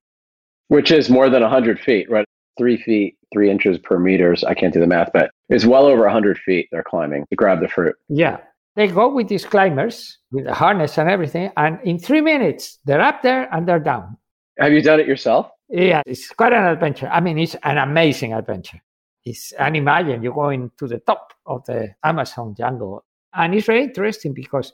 Which 0.68 0.92
is 0.92 1.10
more 1.10 1.30
than 1.30 1.42
100 1.42 1.80
feet, 1.80 2.10
right? 2.10 2.25
Three 2.58 2.78
feet, 2.78 3.18
three 3.34 3.52
inches 3.52 3.78
per 3.78 4.00
meters. 4.00 4.44
I 4.44 4.54
can't 4.54 4.74
do 4.74 4.80
the 4.80 4.88
math, 4.88 5.12
but 5.14 5.30
it's 5.50 5.66
well 5.66 5.86
over 5.86 6.04
100 6.04 6.38
feet 6.40 6.70
they're 6.72 6.84
climbing 6.84 7.25
to 7.30 7.36
grab 7.36 7.60
the 7.60 7.68
fruit. 7.68 7.96
Yeah. 8.08 8.38
They 8.75 8.88
go 8.88 9.14
with 9.14 9.30
these 9.30 9.46
climbers, 9.46 10.18
with 10.32 10.46
the 10.46 10.54
harness 10.54 10.98
and 10.98 11.10
everything, 11.10 11.50
and 11.56 11.80
in 11.84 11.98
three 11.98 12.20
minutes, 12.20 12.78
they're 12.84 13.02
up 13.02 13.22
there 13.22 13.54
and 13.54 13.68
they're 13.68 13.80
down. 13.80 14.18
Have 14.60 14.74
you 14.74 14.82
done 14.82 15.00
it 15.00 15.08
yourself? 15.08 15.50
Yeah, 15.69 16.03
it's 16.05 16.29
quite 16.29 16.53
an 16.53 16.65
adventure. 16.65 17.07
I 17.07 17.19
mean, 17.22 17.39
it's 17.39 17.55
an 17.63 17.77
amazing 17.77 18.34
adventure. 18.34 18.81
It's, 19.24 19.51
and 19.53 19.75
imagine 19.75 20.22
you're 20.22 20.34
going 20.34 20.72
to 20.77 20.88
the 20.88 21.00
top 21.00 21.34
of 21.45 21.65
the 21.65 21.95
Amazon 22.03 22.53
jungle. 22.55 23.03
And 23.34 23.55
it's 23.55 23.65
very 23.65 23.84
interesting 23.84 24.34
because 24.34 24.72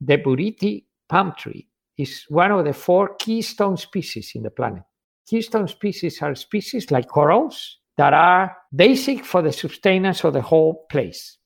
the 0.00 0.18
Buriti 0.18 0.84
palm 1.08 1.32
tree 1.38 1.68
is 1.96 2.24
one 2.28 2.50
of 2.50 2.64
the 2.64 2.72
four 2.72 3.14
keystone 3.16 3.76
species 3.76 4.32
in 4.34 4.42
the 4.42 4.50
planet. 4.50 4.82
Keystone 5.28 5.68
species 5.68 6.20
are 6.20 6.34
species 6.34 6.90
like 6.90 7.08
corals 7.08 7.78
that 7.96 8.12
are 8.12 8.56
basic 8.74 9.24
for 9.24 9.40
the 9.40 9.52
sustenance 9.52 10.24
of 10.24 10.32
the 10.32 10.42
whole 10.42 10.86
place. 10.90 11.38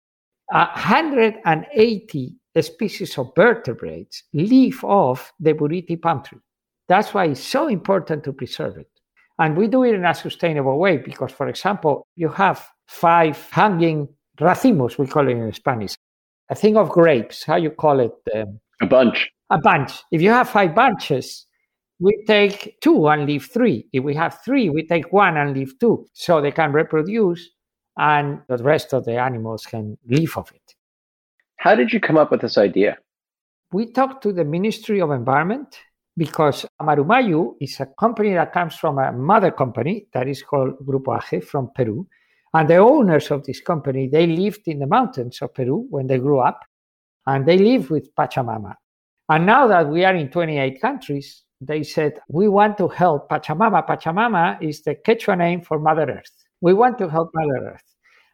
180 0.46 2.34
species 2.62 3.18
of 3.18 3.30
vertebrates 3.36 4.22
live 4.32 4.82
off 4.82 5.34
the 5.38 5.52
Buriti 5.52 6.00
palm 6.00 6.22
tree. 6.22 6.38
That's 6.88 7.12
why 7.12 7.26
it's 7.26 7.40
so 7.40 7.68
important 7.68 8.24
to 8.24 8.32
preserve 8.32 8.78
it. 8.78 8.90
And 9.38 9.56
we 9.56 9.68
do 9.68 9.84
it 9.84 9.94
in 9.94 10.04
a 10.04 10.14
sustainable 10.14 10.78
way 10.78 10.96
because, 10.96 11.32
for 11.32 11.48
example, 11.48 12.06
you 12.16 12.28
have 12.28 12.66
five 12.86 13.48
hanging 13.50 14.08
racimos, 14.40 14.98
we 14.98 15.06
call 15.06 15.28
it 15.28 15.32
in 15.32 15.52
Spanish, 15.52 15.94
a 16.48 16.54
thing 16.54 16.76
of 16.76 16.88
grapes. 16.88 17.44
How 17.44 17.56
you 17.56 17.70
call 17.70 18.00
it? 18.00 18.12
Um, 18.34 18.58
a 18.80 18.86
bunch. 18.86 19.30
A 19.50 19.58
bunch. 19.58 19.92
If 20.10 20.22
you 20.22 20.30
have 20.30 20.48
five 20.48 20.74
bunches, 20.74 21.46
we 22.00 22.24
take 22.26 22.78
two 22.80 23.08
and 23.08 23.26
leave 23.26 23.46
three. 23.46 23.86
If 23.92 24.04
we 24.04 24.14
have 24.14 24.38
three, 24.44 24.70
we 24.70 24.86
take 24.86 25.12
one 25.12 25.36
and 25.36 25.56
leave 25.56 25.78
two. 25.78 26.06
So 26.14 26.40
they 26.40 26.52
can 26.52 26.72
reproduce 26.72 27.48
and 27.96 28.40
the 28.48 28.58
rest 28.58 28.92
of 28.92 29.04
the 29.04 29.18
animals 29.18 29.66
can 29.66 29.98
live 30.06 30.36
off 30.36 30.52
it. 30.52 30.74
How 31.58 31.74
did 31.74 31.92
you 31.92 32.00
come 32.00 32.16
up 32.16 32.30
with 32.30 32.40
this 32.40 32.56
idea? 32.56 32.98
We 33.72 33.92
talked 33.92 34.22
to 34.22 34.32
the 34.32 34.44
Ministry 34.44 35.00
of 35.00 35.10
Environment 35.10 35.76
because 36.18 36.66
Amarumayu 36.82 37.54
is 37.60 37.78
a 37.80 37.86
company 37.86 38.34
that 38.34 38.52
comes 38.52 38.74
from 38.74 38.98
a 38.98 39.12
mother 39.12 39.52
company 39.52 40.08
that 40.12 40.28
is 40.28 40.42
called 40.42 40.74
Grupo 40.84 41.18
AJE 41.18 41.44
from 41.44 41.70
Peru. 41.74 42.06
And 42.52 42.68
the 42.68 42.78
owners 42.78 43.30
of 43.30 43.44
this 43.44 43.60
company, 43.60 44.08
they 44.08 44.26
lived 44.26 44.62
in 44.66 44.80
the 44.80 44.86
mountains 44.86 45.40
of 45.40 45.54
Peru 45.54 45.86
when 45.90 46.08
they 46.08 46.18
grew 46.18 46.40
up, 46.40 46.60
and 47.26 47.46
they 47.46 47.56
live 47.56 47.90
with 47.90 48.12
Pachamama. 48.16 48.74
And 49.28 49.46
now 49.46 49.68
that 49.68 49.88
we 49.88 50.04
are 50.04 50.14
in 50.14 50.30
28 50.30 50.80
countries, 50.80 51.44
they 51.60 51.82
said, 51.82 52.18
we 52.28 52.48
want 52.48 52.78
to 52.78 52.88
help 52.88 53.28
Pachamama. 53.28 53.86
Pachamama 53.86 54.60
is 54.62 54.82
the 54.82 54.96
Quechua 54.96 55.36
name 55.38 55.60
for 55.60 55.78
Mother 55.78 56.10
Earth. 56.10 56.32
We 56.60 56.74
want 56.74 56.98
to 56.98 57.08
help 57.08 57.30
Mother 57.34 57.74
Earth. 57.74 57.84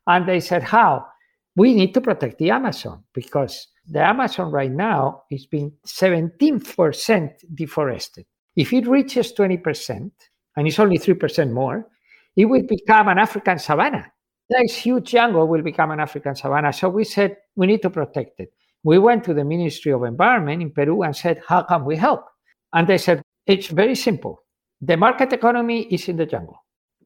And 0.06 0.26
they 0.26 0.40
said, 0.40 0.62
how? 0.62 1.06
We 1.56 1.74
need 1.74 1.94
to 1.94 2.00
protect 2.00 2.38
the 2.38 2.50
Amazon 2.50 3.04
because 3.12 3.68
the 3.86 4.00
Amazon 4.00 4.50
right 4.50 4.70
now 4.70 5.22
is 5.30 5.46
being 5.46 5.72
17% 5.86 7.30
deforested. 7.54 8.26
If 8.56 8.72
it 8.72 8.86
reaches 8.86 9.32
20%, 9.32 10.10
and 10.56 10.68
it's 10.68 10.78
only 10.78 10.98
3% 10.98 11.52
more, 11.52 11.86
it 12.36 12.46
will 12.46 12.62
become 12.66 13.08
an 13.08 13.18
African 13.18 13.58
savanna. 13.58 14.10
This 14.48 14.76
huge 14.76 15.10
jungle 15.10 15.46
will 15.46 15.62
become 15.62 15.90
an 15.90 16.00
African 16.00 16.34
savanna. 16.34 16.72
So 16.72 16.88
we 16.88 17.04
said 17.04 17.36
we 17.56 17.66
need 17.66 17.82
to 17.82 17.90
protect 17.90 18.40
it. 18.40 18.52
We 18.82 18.98
went 18.98 19.24
to 19.24 19.34
the 19.34 19.44
Ministry 19.44 19.92
of 19.92 20.04
Environment 20.04 20.60
in 20.60 20.70
Peru 20.70 21.02
and 21.02 21.16
said, 21.16 21.40
How 21.46 21.62
can 21.62 21.84
we 21.84 21.96
help? 21.96 22.24
And 22.72 22.86
they 22.86 22.98
said, 22.98 23.22
It's 23.46 23.68
very 23.68 23.94
simple. 23.94 24.42
The 24.80 24.96
market 24.96 25.32
economy 25.32 25.84
is 25.84 26.08
in 26.08 26.16
the 26.16 26.26
jungle. 26.26 26.58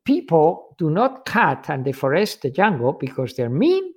People 0.05 0.75
do 0.79 0.91
not 0.91 1.25
cut 1.27 1.71
and 1.71 1.85
deforest 1.85 2.41
the 2.41 2.51
jungle 2.51 2.95
because 2.95 3.35
they're 3.35 3.51
mean 3.51 3.93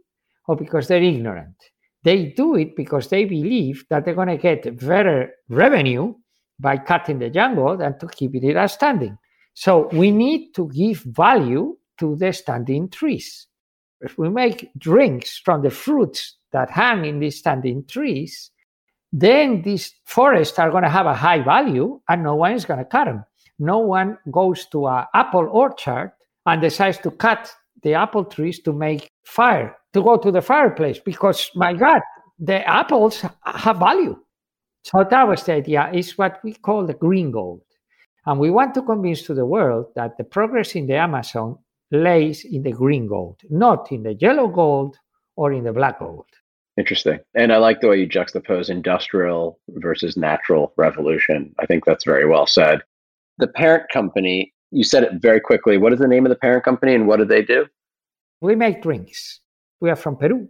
or 0.47 0.55
because 0.55 0.87
they're 0.87 1.01
ignorant. 1.01 1.55
They 2.03 2.25
do 2.25 2.55
it 2.55 2.75
because 2.75 3.09
they 3.09 3.25
believe 3.25 3.85
that 3.89 4.05
they're 4.05 4.15
going 4.15 4.27
to 4.27 4.37
get 4.37 4.79
better 4.79 5.31
revenue 5.49 6.15
by 6.59 6.77
cutting 6.77 7.19
the 7.19 7.29
jungle 7.29 7.77
than 7.77 7.97
to 7.99 8.07
keep 8.07 8.35
it 8.35 8.55
as 8.55 8.73
standing. 8.73 9.17
So 9.53 9.89
we 9.91 10.11
need 10.11 10.53
to 10.55 10.69
give 10.69 10.99
value 10.99 11.77
to 11.99 12.15
the 12.15 12.33
standing 12.33 12.89
trees. 12.89 13.47
If 13.99 14.17
we 14.17 14.29
make 14.29 14.71
drinks 14.77 15.37
from 15.37 15.61
the 15.61 15.69
fruits 15.69 16.37
that 16.51 16.71
hang 16.71 17.05
in 17.05 17.19
these 17.19 17.37
standing 17.37 17.85
trees, 17.85 18.51
then 19.11 19.61
these 19.61 19.93
forests 20.05 20.57
are 20.57 20.71
going 20.71 20.83
to 20.83 20.89
have 20.89 21.05
a 21.05 21.13
high 21.13 21.41
value 21.41 21.99
and 22.09 22.23
no 22.23 22.35
one 22.35 22.53
is 22.53 22.65
going 22.65 22.79
to 22.79 22.85
cut 22.85 23.05
them. 23.05 23.23
No 23.59 23.79
one 23.79 24.17
goes 24.31 24.65
to 24.67 24.87
an 24.87 25.05
apple 25.13 25.47
orchard 25.51 26.13
and 26.45 26.61
decides 26.61 26.97
to 26.99 27.11
cut 27.11 27.53
the 27.83 27.93
apple 27.93 28.25
trees 28.25 28.59
to 28.61 28.73
make 28.73 29.11
fire 29.23 29.75
to 29.93 30.01
go 30.01 30.17
to 30.17 30.31
the 30.31 30.41
fireplace 30.41 30.99
because 30.99 31.51
my 31.55 31.73
God, 31.73 32.01
the 32.39 32.67
apples 32.67 33.23
have 33.43 33.77
value. 33.77 34.17
So 34.83 35.05
that 35.09 35.27
was 35.27 35.43
the 35.43 35.53
idea. 35.53 35.89
It's 35.93 36.17
what 36.17 36.39
we 36.43 36.53
call 36.53 36.85
the 36.85 36.93
green 36.93 37.31
gold. 37.31 37.61
And 38.25 38.39
we 38.39 38.49
want 38.49 38.73
to 38.75 38.81
convince 38.81 39.23
to 39.23 39.33
the 39.33 39.45
world 39.45 39.87
that 39.95 40.17
the 40.17 40.23
progress 40.23 40.75
in 40.75 40.87
the 40.87 40.95
Amazon 40.95 41.57
lays 41.91 42.45
in 42.45 42.63
the 42.63 42.71
green 42.71 43.07
gold, 43.07 43.41
not 43.49 43.91
in 43.91 44.03
the 44.03 44.13
yellow 44.13 44.47
gold 44.47 44.97
or 45.35 45.51
in 45.53 45.63
the 45.63 45.73
black 45.73 45.99
gold. 45.99 46.25
Interesting. 46.77 47.19
And 47.35 47.51
I 47.51 47.57
like 47.57 47.81
the 47.81 47.89
way 47.89 47.99
you 47.99 48.07
juxtapose 48.07 48.69
industrial 48.69 49.59
versus 49.69 50.15
natural 50.15 50.73
revolution. 50.77 51.53
I 51.59 51.65
think 51.65 51.83
that's 51.85 52.05
very 52.05 52.25
well 52.25 52.47
said. 52.47 52.81
The 53.39 53.47
parent 53.47 53.89
company, 53.91 54.53
you 54.71 54.83
said 54.83 55.03
it 55.03 55.21
very 55.21 55.41
quickly. 55.41 55.77
What 55.77 55.93
is 55.93 55.99
the 55.99 56.07
name 56.07 56.25
of 56.25 56.29
the 56.29 56.37
parent 56.37 56.63
company 56.63 56.95
and 56.95 57.07
what 57.07 57.17
do 57.17 57.25
they 57.25 57.41
do? 57.41 57.65
We 58.39 58.55
make 58.55 58.81
drinks. 58.81 59.40
We 59.81 59.89
are 59.89 59.95
from 59.95 60.15
Peru. 60.15 60.47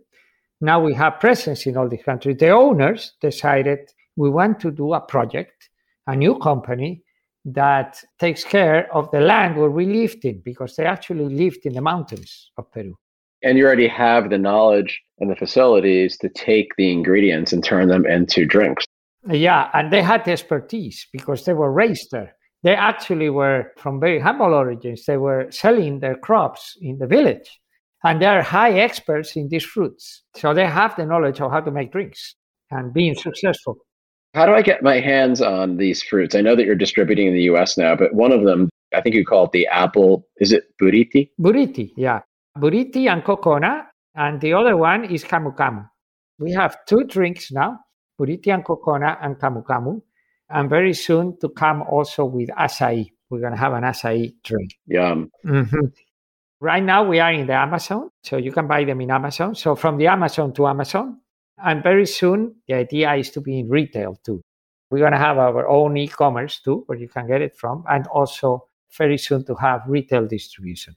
Now 0.60 0.80
we 0.84 0.94
have 0.94 1.20
presence 1.20 1.66
in 1.66 1.78
all 1.78 1.90
these 1.90 2.04
countries. 2.04 2.38
The 2.38 2.50
owners 2.50 3.14
decided 3.22 3.80
we 4.16 4.30
want 4.30 4.60
to 4.60 4.72
do 4.72 4.94
a 4.94 5.02
project, 5.02 5.70
a 6.06 6.16
new 6.16 6.38
company 6.38 7.04
that 7.46 7.98
takes 8.20 8.44
care 8.44 8.94
of 8.94 9.10
the 9.12 9.22
land 9.22 9.58
where 9.58 9.72
we 9.72 9.86
lived 9.86 10.26
in 10.26 10.42
because 10.46 10.76
they 10.76 10.86
actually 10.86 11.34
lived 11.34 11.66
in 11.66 11.74
the 11.74 11.82
mountains 11.82 12.52
of 12.58 12.72
Peru. 12.72 12.96
And 13.44 13.58
you 13.58 13.66
already 13.66 13.88
have 13.88 14.30
the 14.30 14.38
knowledge 14.38 15.02
and 15.20 15.32
the 15.32 15.36
facilities 15.36 16.18
to 16.20 16.30
take 16.30 16.76
the 16.78 16.92
ingredients 16.92 17.52
and 17.54 17.64
turn 17.64 17.88
them 17.88 18.06
into 18.06 18.46
drinks. 18.46 18.86
Yeah, 19.28 19.70
and 19.74 19.92
they 19.92 20.04
had 20.04 20.28
expertise 20.28 21.08
because 21.12 21.46
they 21.46 21.54
were 21.54 21.72
raised 21.72 22.12
there. 22.12 22.36
They 22.64 22.76
actually 22.76 23.30
were 23.30 23.72
from 23.78 24.00
very 24.00 24.20
humble 24.20 24.54
origins. 24.54 25.06
They 25.06 25.18
were 25.18 25.50
selling 25.50 26.00
their 26.00 26.16
crops 26.16 26.78
in 26.82 27.00
the 27.00 27.08
village, 27.08 27.60
and 28.03 28.22
they 28.22 28.25
are 28.25 28.41
high 28.41 28.74
experts 28.79 29.36
in 29.36 29.50
these 29.50 29.63
fruits. 29.63 30.24
So 30.36 30.53
they 30.53 30.65
have 30.65 30.96
the 30.96 31.05
knowledge 31.05 31.39
of 31.41 31.51
how 31.51 31.62
to 31.62 31.72
make 31.72 31.91
drinks 31.91 32.36
and 32.70 32.93
being 32.93 33.15
successful. 33.15 33.77
How 34.34 34.46
do 34.46 34.53
I 34.53 34.62
get 34.62 34.81
my 34.81 35.00
hands 35.00 35.41
on 35.41 35.77
these 35.77 36.01
fruits? 36.01 36.36
I 36.36 36.41
know 36.41 36.55
that 36.55 36.65
you're 36.65 36.75
distributing 36.75 37.27
in 37.27 37.34
the 37.34 37.43
US 37.43 37.77
now, 37.77 37.96
but 37.96 38.13
one 38.13 38.31
of 38.31 38.43
them, 38.43 38.70
I 38.96 39.01
think 39.01 39.15
you 39.15 39.25
call 39.25 39.46
it 39.46 39.51
the 39.51 39.67
apple, 39.67 40.25
is 40.38 40.51
it 40.51 40.63
buriti? 40.81 41.29
Buriti, 41.39 41.91
yeah. 41.98 42.22
Buriti 42.58 43.12
and 43.12 43.24
Cocona, 43.24 43.86
and 44.15 44.39
the 44.41 44.53
other 44.53 44.77
one 44.77 45.05
is 45.05 45.24
Camu 45.24 45.55
Camu. 45.55 45.88
We 46.39 46.51
have 46.53 46.77
two 46.86 47.03
drinks 47.03 47.51
now, 47.51 47.79
Buriti 48.20 48.53
and 48.53 48.63
Cocona 48.63 49.17
and 49.22 49.36
Camu 49.38 49.63
Camu, 49.65 50.01
and 50.50 50.70
very 50.70 50.93
soon 50.93 51.38
to 51.41 51.50
come 51.50 51.81
also 51.84 52.25
with 52.25 52.50
acai. 52.50 53.12
We're 53.29 53.39
going 53.39 53.53
to 53.53 53.60
have 53.60 53.74
an 53.74 53.84
acai 53.84 54.34
drink. 54.43 54.72
Yum. 54.88 55.29
Mm-hmm. 55.46 55.86
Right 56.62 56.84
now 56.84 57.03
we 57.03 57.20
are 57.20 57.34
in 57.34 57.48
the 57.48 57.53
Amazon, 57.53 58.12
so 58.22 58.38
you 58.38 58.51
can 58.51 58.68
buy 58.68 58.84
them 58.84 59.01
in 59.01 59.10
Amazon. 59.10 59.56
So 59.56 59.75
from 59.75 59.98
the 59.98 60.06
Amazon 60.06 60.53
to 60.53 60.68
Amazon, 60.68 61.20
and 61.58 61.82
very 61.82 62.06
soon, 62.06 62.53
the 62.68 62.75
idea 62.75 63.15
is 63.15 63.32
to 63.32 63.41
be 63.41 63.58
in 63.58 63.68
retail 63.68 64.20
too. 64.24 64.44
We're 64.91 65.00
going 65.00 65.13
to 65.13 65.18
have 65.18 65.39
our 65.39 65.68
own 65.68 65.98
e 65.98 66.08
commerce 66.08 66.60
too, 66.60 66.84
where 66.86 67.00
you 67.00 67.10
can 67.10 67.25
get 67.25 67.41
it 67.41 67.58
from, 67.58 67.84
and 67.89 68.06
also 68.08 68.68
very 68.96 69.18
soon 69.18 69.44
to 69.46 69.56
have 69.56 69.82
retail 69.88 70.27
distribution. 70.27 70.96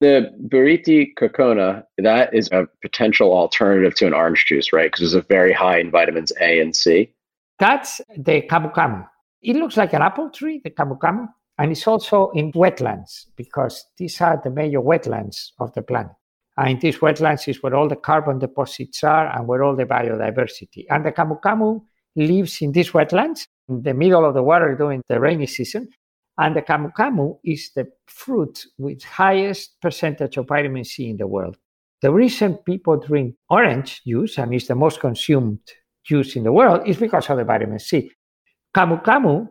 The 0.00 0.32
Buriti 0.48 1.14
Cocona, 1.16 1.84
that 1.98 2.34
is 2.34 2.48
a 2.50 2.66
potential 2.82 3.32
alternative 3.32 3.94
to 3.96 4.08
an 4.08 4.14
orange 4.14 4.46
juice, 4.46 4.72
right? 4.72 4.90
Because 4.90 5.14
it's 5.14 5.26
very 5.28 5.52
high 5.52 5.78
in 5.78 5.92
vitamins 5.92 6.32
A 6.40 6.58
and 6.58 6.74
C. 6.74 7.14
That's 7.60 8.00
the 8.16 8.42
Camu 8.42 8.74
Camu. 8.74 9.06
It 9.40 9.54
looks 9.54 9.76
like 9.76 9.92
an 9.92 10.02
apple 10.02 10.30
tree, 10.30 10.60
the 10.64 10.70
Camu 10.70 10.98
Camu, 10.98 11.28
and 11.60 11.72
it's 11.72 11.86
also 11.86 12.30
in 12.30 12.52
wetlands 12.52 13.26
because 13.36 13.84
these 13.98 14.18
are 14.22 14.40
the 14.42 14.48
major 14.48 14.80
wetlands 14.80 15.50
of 15.58 15.70
the 15.74 15.82
planet. 15.82 16.12
And 16.56 16.70
in 16.70 16.78
these 16.78 17.00
wetlands 17.00 17.46
is 17.48 17.62
where 17.62 17.74
all 17.74 17.86
the 17.86 17.96
carbon 17.96 18.38
deposits 18.38 19.04
are 19.04 19.26
and 19.26 19.46
where 19.46 19.62
all 19.62 19.76
the 19.76 19.84
biodiversity. 19.84 20.86
And 20.88 21.04
the 21.04 21.12
camu 21.12 21.38
camu 21.42 21.82
lives 22.16 22.62
in 22.62 22.72
these 22.72 22.92
wetlands 22.92 23.46
in 23.68 23.82
the 23.82 23.92
middle 23.92 24.24
of 24.24 24.32
the 24.32 24.42
water 24.42 24.74
during 24.74 25.02
the 25.10 25.20
rainy 25.20 25.46
season. 25.46 25.90
And 26.38 26.56
the 26.56 26.62
camu 26.62 26.94
camu 26.94 27.38
is 27.44 27.72
the 27.76 27.88
fruit 28.06 28.64
with 28.78 29.02
highest 29.02 29.78
percentage 29.82 30.38
of 30.38 30.48
vitamin 30.48 30.84
C 30.84 31.10
in 31.10 31.18
the 31.18 31.26
world. 31.26 31.58
The 32.00 32.10
reason 32.10 32.54
people 32.64 32.96
drink 32.96 33.34
orange 33.50 34.00
juice 34.06 34.38
and 34.38 34.54
is 34.54 34.66
the 34.66 34.74
most 34.74 34.98
consumed 35.00 35.60
juice 36.06 36.36
in 36.36 36.44
the 36.44 36.52
world 36.52 36.88
is 36.88 36.96
because 36.96 37.28
of 37.28 37.36
the 37.36 37.44
vitamin 37.44 37.80
C. 37.80 38.10
Camu 38.74 39.04
camu 39.04 39.46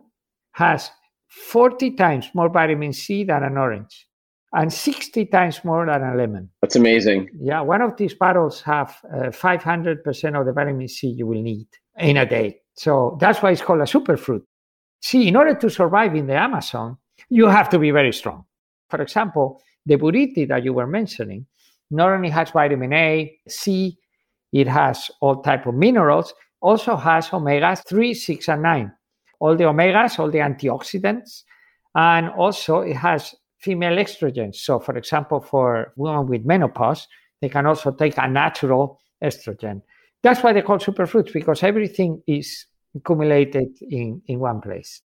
has 0.54 0.90
40 1.30 1.92
times 1.92 2.28
more 2.34 2.48
vitamin 2.48 2.92
C 2.92 3.24
than 3.24 3.44
an 3.44 3.56
orange 3.56 4.06
and 4.52 4.72
60 4.72 5.26
times 5.26 5.64
more 5.64 5.86
than 5.86 6.02
a 6.02 6.14
lemon. 6.16 6.50
That's 6.60 6.74
amazing. 6.76 7.30
Yeah, 7.40 7.60
one 7.60 7.82
of 7.82 7.96
these 7.96 8.14
bottles 8.14 8.60
have 8.62 8.98
uh, 9.14 9.28
500% 9.28 10.40
of 10.40 10.46
the 10.46 10.52
vitamin 10.52 10.88
C 10.88 11.08
you 11.08 11.26
will 11.26 11.40
need 11.40 11.68
in 11.98 12.16
a 12.16 12.26
day. 12.26 12.58
So 12.74 13.16
that's 13.20 13.42
why 13.42 13.52
it's 13.52 13.62
called 13.62 13.80
a 13.80 13.84
superfruit. 13.84 14.42
See, 15.00 15.28
in 15.28 15.36
order 15.36 15.54
to 15.54 15.70
survive 15.70 16.14
in 16.16 16.26
the 16.26 16.34
Amazon, 16.34 16.98
you 17.28 17.46
have 17.46 17.68
to 17.70 17.78
be 17.78 17.90
very 17.90 18.12
strong. 18.12 18.44
For 18.88 19.00
example, 19.00 19.60
the 19.86 19.96
buriti 19.96 20.48
that 20.48 20.64
you 20.64 20.72
were 20.72 20.86
mentioning 20.86 21.46
not 21.90 22.10
only 22.10 22.30
has 22.30 22.50
vitamin 22.50 22.92
A, 22.92 23.38
C, 23.48 23.98
it 24.52 24.66
has 24.66 25.10
all 25.20 25.42
type 25.42 25.66
of 25.66 25.74
minerals, 25.74 26.34
also 26.60 26.96
has 26.96 27.32
omega 27.32 27.76
3, 27.76 28.14
6, 28.14 28.48
and 28.48 28.62
9. 28.62 28.92
All 29.40 29.56
the 29.56 29.64
omegas, 29.64 30.18
all 30.18 30.30
the 30.30 30.38
antioxidants, 30.38 31.42
and 31.94 32.28
also 32.30 32.80
it 32.80 32.96
has 32.96 33.34
female 33.58 33.96
estrogens. 33.96 34.56
So, 34.56 34.78
for 34.78 34.96
example, 34.96 35.40
for 35.40 35.92
women 35.96 36.26
with 36.26 36.44
menopause, 36.44 37.06
they 37.40 37.48
can 37.48 37.66
also 37.66 37.92
take 37.92 38.16
a 38.18 38.28
natural 38.28 39.00
estrogen. 39.22 39.82
That's 40.22 40.42
why 40.42 40.52
they 40.52 40.62
call 40.62 40.78
superfruits 40.78 41.32
because 41.32 41.62
everything 41.62 42.22
is 42.26 42.66
accumulated 42.94 43.68
in, 43.88 44.22
in 44.26 44.38
one 44.40 44.60
place. 44.60 45.00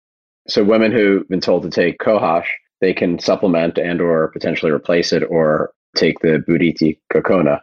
So, 0.47 0.63
women 0.63 0.91
who've 0.91 1.27
been 1.29 1.41
told 1.41 1.63
to 1.63 1.69
take 1.69 1.99
Cohosh, 1.99 2.47
they 2.81 2.93
can 2.93 3.19
supplement 3.19 3.77
and 3.77 4.01
or 4.01 4.29
potentially 4.29 4.71
replace 4.71 5.13
it 5.13 5.23
or 5.29 5.71
take 5.95 6.19
the 6.19 6.43
Buriti 6.47 6.99
Cocona. 7.11 7.61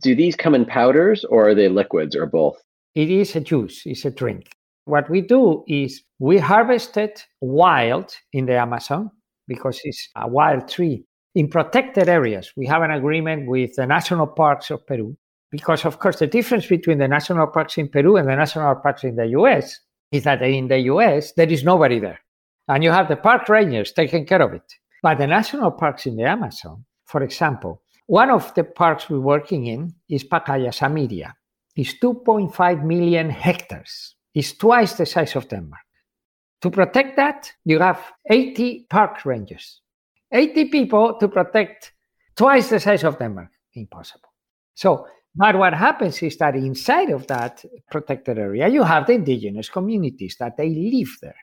Do 0.00 0.14
these 0.14 0.36
come 0.36 0.54
in 0.54 0.64
powders 0.64 1.24
or 1.24 1.48
are 1.48 1.54
they 1.54 1.68
liquids 1.68 2.16
or 2.16 2.26
both? 2.26 2.62
It 2.94 3.10
is 3.10 3.36
a 3.36 3.40
juice, 3.40 3.82
it's 3.84 4.04
a 4.04 4.10
drink. 4.10 4.50
What 4.86 5.10
we 5.10 5.20
do 5.20 5.64
is 5.66 6.02
we 6.20 6.38
harvest 6.38 6.96
it 6.96 7.26
wild 7.40 8.14
in 8.32 8.46
the 8.46 8.56
Amazon 8.56 9.10
because 9.48 9.80
it's 9.82 10.08
a 10.14 10.28
wild 10.28 10.68
tree. 10.68 11.04
In 11.34 11.48
protected 11.48 12.08
areas, 12.08 12.52
we 12.56 12.66
have 12.66 12.82
an 12.82 12.92
agreement 12.92 13.48
with 13.48 13.74
the 13.74 13.84
national 13.84 14.28
parks 14.28 14.70
of 14.70 14.86
Peru 14.86 15.16
because, 15.50 15.84
of 15.84 15.98
course, 15.98 16.20
the 16.20 16.28
difference 16.28 16.66
between 16.66 16.98
the 16.98 17.08
national 17.08 17.48
parks 17.48 17.78
in 17.78 17.88
Peru 17.88 18.16
and 18.16 18.28
the 18.28 18.36
national 18.36 18.76
parks 18.76 19.02
in 19.02 19.16
the 19.16 19.26
US 19.38 19.80
is 20.12 20.22
that 20.22 20.40
in 20.42 20.68
the 20.68 20.78
US, 20.92 21.32
there 21.32 21.50
is 21.50 21.64
nobody 21.64 21.98
there. 21.98 22.20
And 22.68 22.84
you 22.84 22.92
have 22.92 23.08
the 23.08 23.16
park 23.16 23.48
rangers 23.48 23.92
taking 23.92 24.24
care 24.24 24.40
of 24.40 24.54
it. 24.54 24.72
But 25.02 25.18
the 25.18 25.26
national 25.26 25.72
parks 25.72 26.06
in 26.06 26.16
the 26.16 26.24
Amazon, 26.24 26.84
for 27.06 27.24
example, 27.24 27.82
one 28.06 28.30
of 28.30 28.54
the 28.54 28.62
parks 28.62 29.10
we're 29.10 29.18
working 29.18 29.66
in 29.66 29.94
is 30.08 30.22
Pacaya 30.22 30.68
Samiria. 30.68 31.32
It's 31.74 31.94
2.5 31.98 32.84
million 32.84 33.30
hectares. 33.30 34.15
It's 34.36 34.52
twice 34.52 34.92
the 34.92 35.06
size 35.06 35.34
of 35.34 35.48
Denmark. 35.48 35.80
To 36.60 36.70
protect 36.70 37.16
that, 37.16 37.50
you 37.64 37.78
have 37.78 38.12
80 38.30 38.86
park 38.90 39.24
rangers, 39.24 39.80
80 40.30 40.66
people 40.66 41.18
to 41.18 41.26
protect 41.26 41.94
twice 42.36 42.68
the 42.68 42.78
size 42.78 43.02
of 43.02 43.18
Denmark. 43.18 43.48
Impossible. 43.72 44.28
So, 44.74 45.06
but 45.34 45.56
what 45.56 45.72
happens 45.72 46.22
is 46.22 46.36
that 46.36 46.54
inside 46.54 47.08
of 47.08 47.26
that 47.28 47.64
protected 47.90 48.38
area, 48.38 48.68
you 48.68 48.82
have 48.82 49.06
the 49.06 49.14
indigenous 49.14 49.70
communities 49.70 50.36
that 50.38 50.58
they 50.58 50.68
live 50.68 51.16
there. 51.22 51.40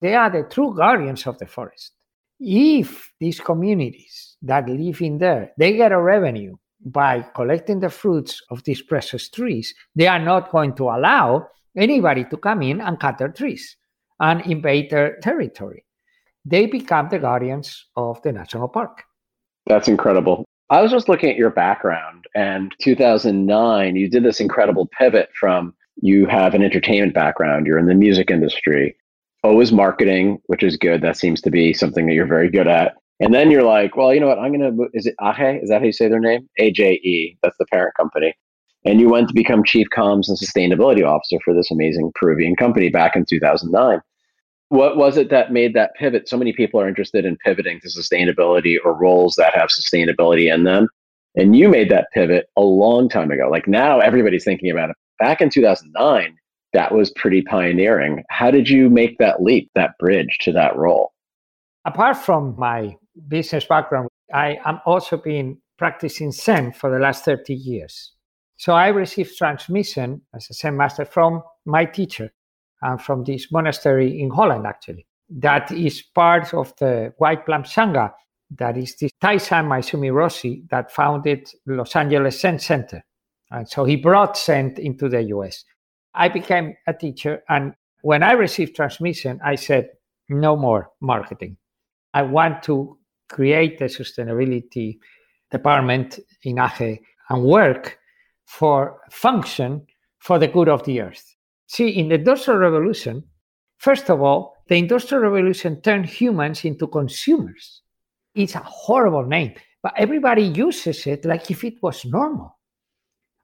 They 0.00 0.14
are 0.14 0.30
the 0.30 0.44
true 0.48 0.72
guardians 0.72 1.26
of 1.26 1.38
the 1.38 1.46
forest. 1.46 1.94
If 2.38 3.12
these 3.18 3.40
communities 3.40 4.36
that 4.42 4.68
live 4.68 5.02
in 5.02 5.18
there, 5.18 5.50
they 5.58 5.76
get 5.76 5.90
a 5.90 6.00
revenue 6.00 6.54
by 6.84 7.22
collecting 7.34 7.80
the 7.80 7.90
fruits 7.90 8.40
of 8.50 8.62
these 8.62 8.82
precious 8.82 9.28
trees, 9.28 9.74
they 9.96 10.06
are 10.06 10.20
not 10.20 10.52
going 10.52 10.74
to 10.76 10.84
allow 10.84 11.48
anybody 11.76 12.24
to 12.24 12.36
come 12.36 12.62
in 12.62 12.80
and 12.80 12.98
cut 12.98 13.18
their 13.18 13.28
trees 13.28 13.76
and 14.20 14.40
invade 14.42 14.90
their 14.90 15.18
territory. 15.20 15.84
They 16.44 16.66
become 16.66 17.08
the 17.08 17.18
guardians 17.18 17.86
of 17.96 18.22
the 18.22 18.32
national 18.32 18.68
park. 18.68 19.02
That's 19.66 19.88
incredible. 19.88 20.44
I 20.70 20.80
was 20.80 20.90
just 20.90 21.08
looking 21.08 21.30
at 21.30 21.36
your 21.36 21.50
background, 21.50 22.24
and 22.34 22.74
2009, 22.80 23.96
you 23.96 24.08
did 24.08 24.24
this 24.24 24.40
incredible 24.40 24.88
pivot 24.98 25.30
from 25.38 25.74
you 26.02 26.26
have 26.26 26.54
an 26.54 26.62
entertainment 26.62 27.14
background, 27.14 27.66
you're 27.66 27.78
in 27.78 27.86
the 27.86 27.94
music 27.94 28.30
industry, 28.30 28.96
always 29.44 29.72
marketing, 29.72 30.38
which 30.46 30.62
is 30.62 30.76
good. 30.76 31.02
That 31.02 31.16
seems 31.16 31.40
to 31.42 31.50
be 31.50 31.72
something 31.72 32.06
that 32.06 32.14
you're 32.14 32.26
very 32.26 32.50
good 32.50 32.66
at. 32.66 32.96
And 33.20 33.32
then 33.32 33.50
you're 33.50 33.62
like, 33.62 33.96
well, 33.96 34.12
you 34.12 34.20
know 34.20 34.26
what? 34.26 34.38
I'm 34.38 34.52
going 34.52 34.76
to, 34.76 34.88
is 34.92 35.06
it 35.06 35.14
Aje? 35.20 35.62
Is 35.62 35.70
that 35.70 35.80
how 35.80 35.86
you 35.86 35.92
say 35.92 36.08
their 36.08 36.20
name? 36.20 36.48
AJE. 36.60 37.38
That's 37.42 37.56
the 37.58 37.66
parent 37.72 37.94
company. 37.96 38.34
And 38.86 39.00
you 39.00 39.08
went 39.08 39.26
to 39.28 39.34
become 39.34 39.64
chief 39.64 39.88
comms 39.94 40.28
and 40.28 40.38
sustainability 40.38 41.04
officer 41.04 41.38
for 41.44 41.52
this 41.52 41.72
amazing 41.72 42.12
Peruvian 42.14 42.54
company 42.54 42.88
back 42.88 43.16
in 43.16 43.24
2009. 43.24 44.00
What 44.68 44.96
was 44.96 45.16
it 45.16 45.28
that 45.30 45.52
made 45.52 45.74
that 45.74 45.90
pivot? 45.98 46.28
So 46.28 46.36
many 46.36 46.52
people 46.52 46.80
are 46.80 46.88
interested 46.88 47.24
in 47.24 47.36
pivoting 47.44 47.80
to 47.80 47.88
sustainability 47.88 48.76
or 48.84 48.96
roles 48.96 49.34
that 49.36 49.54
have 49.54 49.70
sustainability 49.70 50.52
in 50.52 50.62
them. 50.62 50.88
And 51.34 51.56
you 51.56 51.68
made 51.68 51.90
that 51.90 52.06
pivot 52.14 52.46
a 52.56 52.62
long 52.62 53.08
time 53.08 53.32
ago. 53.32 53.48
Like 53.50 53.66
now 53.66 53.98
everybody's 53.98 54.44
thinking 54.44 54.70
about 54.70 54.90
it. 54.90 54.96
Back 55.18 55.40
in 55.40 55.50
2009, 55.50 56.36
that 56.72 56.94
was 56.94 57.10
pretty 57.10 57.42
pioneering. 57.42 58.22
How 58.30 58.52
did 58.52 58.68
you 58.68 58.88
make 58.88 59.18
that 59.18 59.42
leap, 59.42 59.70
that 59.74 59.98
bridge 59.98 60.38
to 60.42 60.52
that 60.52 60.76
role? 60.76 61.12
Apart 61.84 62.18
from 62.18 62.54
my 62.56 62.96
business 63.26 63.64
background, 63.64 64.08
I 64.32 64.58
am 64.64 64.80
also 64.86 65.16
been 65.16 65.58
practicing 65.76 66.30
Zen 66.32 66.72
for 66.72 66.90
the 66.90 66.98
last 66.98 67.24
30 67.24 67.54
years. 67.54 68.12
So 68.56 68.72
I 68.72 68.88
received 68.88 69.36
transmission 69.36 70.22
as 70.34 70.48
a 70.50 70.54
Zen 70.54 70.76
master 70.76 71.04
from 71.04 71.42
my 71.64 71.84
teacher 71.84 72.32
and 72.82 73.00
from 73.00 73.24
this 73.24 73.52
monastery 73.52 74.20
in 74.20 74.30
Holland, 74.30 74.66
actually. 74.66 75.06
That 75.28 75.72
is 75.72 76.02
part 76.02 76.54
of 76.54 76.72
the 76.78 77.12
White 77.18 77.44
Plum 77.44 77.64
Sangha. 77.64 78.12
That 78.50 78.76
is 78.76 78.96
this 78.96 79.10
Taizan 79.22 79.66
Maezumi 79.66 80.12
Roshi 80.12 80.68
that 80.70 80.92
founded 80.92 81.50
Los 81.66 81.96
Angeles 81.96 82.40
Zen 82.40 82.58
Center. 82.58 83.04
And 83.50 83.68
so 83.68 83.84
he 83.84 83.96
brought 83.96 84.38
Zen 84.38 84.74
into 84.78 85.08
the 85.08 85.22
US. 85.22 85.64
I 86.14 86.28
became 86.28 86.74
a 86.86 86.94
teacher. 86.94 87.42
And 87.48 87.74
when 88.02 88.22
I 88.22 88.32
received 88.32 88.76
transmission, 88.76 89.40
I 89.44 89.56
said, 89.56 89.90
no 90.28 90.56
more 90.56 90.90
marketing. 91.00 91.56
I 92.14 92.22
want 92.22 92.62
to 92.64 92.98
create 93.28 93.80
a 93.80 93.84
sustainability 93.84 94.98
department 95.50 96.18
in 96.42 96.56
AJE 96.56 97.00
and 97.30 97.44
work 97.44 97.98
for 98.46 99.00
function 99.10 99.86
for 100.18 100.38
the 100.38 100.48
good 100.48 100.68
of 100.68 100.84
the 100.84 101.00
earth. 101.00 101.36
See, 101.66 101.88
in 101.88 102.08
the 102.08 102.14
Industrial 102.14 102.58
Revolution, 102.58 103.24
first 103.78 104.08
of 104.08 104.22
all, 104.22 104.56
the 104.68 104.76
Industrial 104.76 105.22
Revolution 105.22 105.80
turned 105.82 106.06
humans 106.06 106.64
into 106.64 106.86
consumers. 106.86 107.82
It's 108.34 108.54
a 108.54 108.60
horrible 108.60 109.24
name, 109.24 109.54
but 109.82 109.92
everybody 109.96 110.42
uses 110.42 111.06
it 111.06 111.24
like 111.24 111.50
if 111.50 111.64
it 111.64 111.82
was 111.82 112.04
normal. 112.04 112.56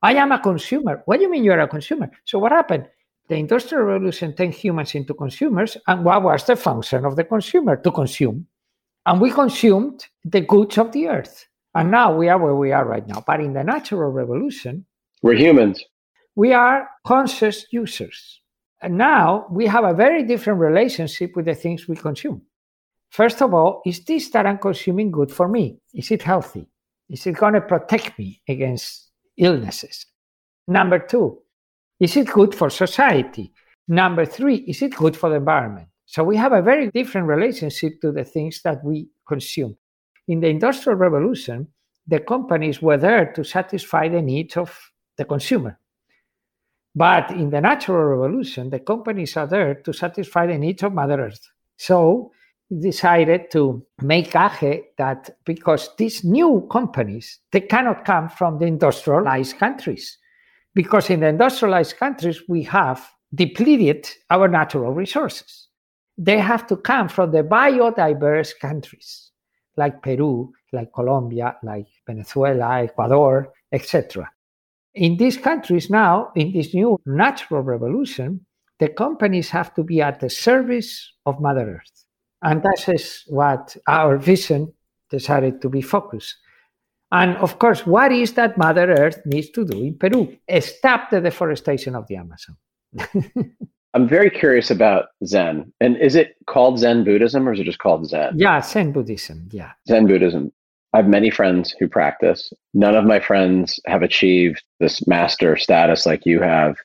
I 0.03 0.15
am 0.15 0.33
a 0.33 0.41
consumer. 0.41 1.03
What 1.05 1.19
do 1.19 1.23
you 1.23 1.31
mean 1.31 1.45
you're 1.45 1.61
a 1.61 1.69
consumer? 1.69 2.11
So, 2.25 2.39
what 2.39 2.53
happened? 2.53 2.89
The 3.29 3.37
Industrial 3.37 3.85
Revolution 3.85 4.35
turned 4.35 4.55
humans 4.55 4.95
into 4.95 5.15
consumers, 5.15 5.77
and 5.87 6.05
what 6.05 6.23
was 6.23 6.45
the 6.45 6.57
function 6.57 7.05
of 7.05 7.17
the 7.17 7.25
consumer? 7.25 7.77
To 7.77 7.91
consume. 7.93 8.47
And 9.07 9.21
we 9.21 9.31
consumed 9.31 10.07
the 10.25 10.41
goods 10.41 10.79
of 10.79 10.93
the 10.93 11.09
earth. 11.09 11.47
And 11.75 11.91
now 11.91 12.15
we 12.15 12.29
are 12.29 12.39
where 12.39 12.55
we 12.55 12.73
are 12.73 12.85
right 12.85 13.07
now. 13.07 13.23
But 13.27 13.41
in 13.41 13.53
the 13.53 13.65
Natural 13.65 14.11
Revolution, 14.11 14.85
we're 15.23 15.37
humans. 15.37 15.83
We 16.35 16.53
are 16.53 16.89
conscious 17.07 17.67
users. 17.71 18.41
And 18.83 18.99
now 18.99 19.47
we 19.51 19.67
have 19.67 19.85
a 19.85 19.95
very 19.95 20.25
different 20.25 20.59
relationship 20.59 21.37
with 21.37 21.45
the 21.45 21.55
things 21.55 21.87
we 21.87 21.95
consume. 21.95 22.43
First 23.11 23.41
of 23.41 23.55
all, 23.55 23.83
is 23.87 24.05
this 24.05 24.31
that 24.31 24.47
I'm 24.47 24.59
consuming 24.59 25.13
good 25.13 25.31
for 25.31 25.47
me? 25.47 25.79
Is 25.95 26.11
it 26.11 26.23
healthy? 26.23 26.67
Is 27.09 27.27
it 27.27 27.37
going 27.37 27.55
to 27.55 27.61
protect 27.61 28.19
me 28.19 28.43
against 28.49 29.11
illnesses? 29.37 30.07
Number 30.67 30.99
two, 30.99 31.39
is 32.01 32.17
it 32.17 32.27
good 32.27 32.55
for 32.55 32.71
society? 32.71 33.53
Number 33.87 34.25
three, 34.25 34.57
is 34.57 34.83
it 34.83 34.97
good 34.97 35.17
for 35.17 35.29
the 35.29 35.37
environment? 35.37 35.89
So 36.07 36.25
we 36.25 36.37
have 36.37 36.53
a 36.53 36.63
very 36.63 36.91
different 36.91 37.29
relationship 37.29 38.01
to 38.01 38.11
the 38.11 38.25
things 38.25 38.63
that 38.65 38.83
we 38.85 39.09
consume. 39.29 39.77
In 40.27 40.41
the 40.41 40.49
Industrial 40.49 40.99
Revolution, 40.99 41.69
the 42.07 42.19
companies 42.19 42.83
were 42.83 42.97
there 42.97 43.33
to 43.35 43.45
satisfy 43.45 44.09
the 44.09 44.23
needs 44.23 44.57
of 44.57 44.77
the 45.17 45.25
consumer. 45.25 45.79
But 46.95 47.31
in 47.31 47.51
the 47.51 47.61
Natural 47.61 48.05
Revolution, 48.05 48.71
the 48.71 48.81
companies 48.81 49.37
are 49.37 49.47
there 49.47 49.75
to 49.75 49.93
satisfy 49.93 50.47
the 50.47 50.59
needs 50.59 50.83
of 50.83 50.93
Mother 50.93 51.21
Earth. 51.21 51.51
So 51.77 52.33
decided 52.81 53.51
to 53.51 53.85
make 54.01 54.33
AJE 54.33 54.83
that 54.99 55.31
because 55.45 55.91
these 55.97 56.25
new 56.25 56.67
companies, 56.71 57.41
they 57.51 57.61
cannot 57.61 58.05
come 58.05 58.29
from 58.29 58.59
the 58.59 58.67
industrialized 58.67 59.59
countries. 59.59 60.19
Because 60.75 61.11
in 61.11 61.21
the 61.21 61.29
industrialized 61.29 61.97
countries, 61.97 62.43
we 62.49 62.63
have 62.65 63.07
depleted 63.35 64.07
our 64.31 64.49
natural 64.49 64.93
resources. 64.93 65.69
They 66.17 66.39
have 66.39 66.67
to 66.69 66.77
come 66.77 67.09
from 67.09 67.33
the 67.33 67.43
biodiverse 67.43 68.59
countries 68.59 69.31
like 69.77 70.03
Peru, 70.03 70.53
like 70.73 70.93
Colombia, 70.93 71.57
like 71.63 71.87
Venezuela, 72.07 72.83
Ecuador, 72.83 73.53
etc. 73.73 74.31
In 74.95 75.17
these 75.17 75.37
countries 75.37 75.89
now, 75.89 76.31
in 76.35 76.53
this 76.53 76.75
new 76.75 76.99
natural 77.07 77.63
revolution, 77.63 78.45
the 78.79 78.89
companies 78.89 79.51
have 79.51 79.75
to 79.75 79.83
be 79.83 80.03
at 80.03 80.21
the 80.21 80.29
service 80.29 81.13
of 81.25 81.41
Mother 81.41 81.81
Earth. 81.81 82.05
And 82.43 82.63
that 82.63 82.89
is 82.89 83.23
what 83.29 83.77
our 83.87 84.19
vision 84.19 84.73
decided 85.09 85.63
to 85.63 85.69
be 85.69 85.81
focused. 85.81 86.37
And 87.13 87.37
of 87.37 87.59
course, 87.59 87.87
what 87.87 88.11
is 88.11 88.33
that 88.35 88.59
Mother 88.59 88.91
Earth 88.91 89.21
needs 89.25 89.51
to 89.51 89.65
do 89.65 89.79
in 89.79 89.99
Peru? 89.99 90.37
Stop 90.61 91.11
the 91.11 91.21
deforestation 91.21 91.95
of 91.95 92.07
the 92.09 92.17
Amazon. 92.17 92.57
I'm 93.95 94.09
very 94.09 94.31
curious 94.31 94.71
about 94.71 95.07
Zen. 95.25 95.71
And 95.81 95.99
is 95.99 96.15
it 96.15 96.35
called 96.47 96.79
Zen 96.79 97.05
Buddhism 97.05 97.47
or 97.47 97.53
is 97.53 97.61
it 97.61 97.65
just 97.65 97.79
called 97.79 98.09
Zen? 98.09 98.39
Yeah, 98.39 98.61
Zen 98.61 98.93
Buddhism. 98.93 99.49
Yeah. 99.53 99.73
Zen 99.87 100.07
Buddhism. 100.07 100.51
I 100.95 100.99
have 100.99 101.09
many 101.09 101.31
friends 101.31 101.75
who 101.79 101.89
practice. 101.89 102.53
None 102.75 102.95
of 102.95 103.05
my 103.05 103.19
friends 103.19 103.81
have 103.87 104.03
achieved 104.03 104.63
this 104.79 105.07
master 105.07 105.57
status 105.57 106.05
like 106.05 106.27
you 106.27 106.41
have. 106.41 106.77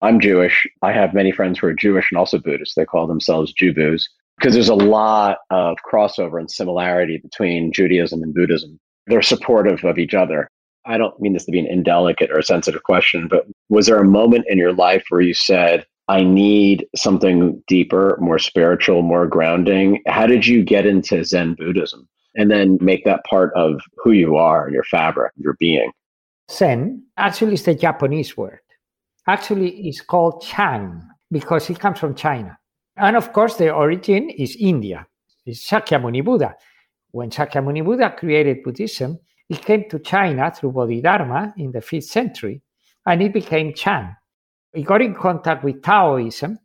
I'm 0.00 0.18
Jewish. 0.18 0.66
I 0.80 0.92
have 0.92 1.12
many 1.12 1.30
friends 1.30 1.58
who 1.58 1.66
are 1.66 1.74
Jewish 1.74 2.10
and 2.10 2.18
also 2.18 2.38
Buddhist. 2.38 2.74
They 2.74 2.86
call 2.86 3.06
themselves 3.06 3.52
Jubus 3.52 4.08
because 4.38 4.54
there's 4.54 4.70
a 4.70 4.74
lot 4.74 5.38
of 5.50 5.76
crossover 5.90 6.40
and 6.40 6.50
similarity 6.50 7.18
between 7.18 7.70
Judaism 7.70 8.22
and 8.22 8.32
Buddhism. 8.32 8.78
They're 9.08 9.20
supportive 9.20 9.84
of 9.84 9.98
each 9.98 10.14
other. 10.14 10.48
I 10.86 10.96
don't 10.96 11.20
mean 11.20 11.34
this 11.34 11.44
to 11.44 11.52
be 11.52 11.60
an 11.60 11.66
indelicate 11.66 12.30
or 12.30 12.38
a 12.38 12.42
sensitive 12.42 12.82
question, 12.84 13.28
but 13.28 13.46
was 13.68 13.86
there 13.86 14.00
a 14.00 14.04
moment 14.08 14.46
in 14.48 14.56
your 14.56 14.72
life 14.72 15.04
where 15.10 15.20
you 15.20 15.34
said, 15.34 15.84
I 16.08 16.22
need 16.22 16.86
something 16.96 17.62
deeper, 17.68 18.16
more 18.22 18.38
spiritual, 18.38 19.02
more 19.02 19.26
grounding? 19.26 20.02
How 20.06 20.26
did 20.26 20.46
you 20.46 20.64
get 20.64 20.86
into 20.86 21.22
Zen 21.24 21.54
Buddhism 21.54 22.08
and 22.34 22.50
then 22.50 22.78
make 22.80 23.04
that 23.04 23.24
part 23.24 23.52
of 23.54 23.80
who 23.96 24.12
you 24.12 24.36
are 24.36 24.66
and 24.66 24.74
your 24.74 24.84
fabric, 24.84 25.32
your 25.36 25.56
being? 25.58 25.90
Zen 26.50 27.04
actually 27.16 27.54
is 27.54 27.62
the 27.62 27.74
Japanese 27.74 28.36
word. 28.36 28.60
Actually, 29.26 29.88
it's 29.88 30.00
called 30.00 30.42
Chan 30.42 31.08
because 31.30 31.70
it 31.70 31.78
comes 31.78 31.98
from 31.98 32.14
China. 32.14 32.58
And 32.96 33.16
of 33.16 33.32
course, 33.32 33.56
the 33.56 33.72
origin 33.72 34.30
is 34.30 34.56
India. 34.58 35.06
It's 35.46 35.68
Shakyamuni 35.68 36.24
Buddha. 36.24 36.56
When 37.12 37.30
Shakyamuni 37.30 37.84
Buddha 37.84 38.14
created 38.16 38.62
Buddhism, 38.62 39.18
it 39.48 39.64
came 39.64 39.88
to 39.90 39.98
China 39.98 40.50
through 40.50 40.72
Bodhidharma 40.72 41.54
in 41.56 41.72
the 41.72 41.80
5th 41.80 42.04
century, 42.04 42.62
and 43.06 43.22
it 43.22 43.32
became 43.32 43.74
Chan. 43.74 44.16
It 44.72 44.82
got 44.82 45.02
in 45.02 45.14
contact 45.14 45.64
with 45.64 45.82
Taoism 45.82 46.58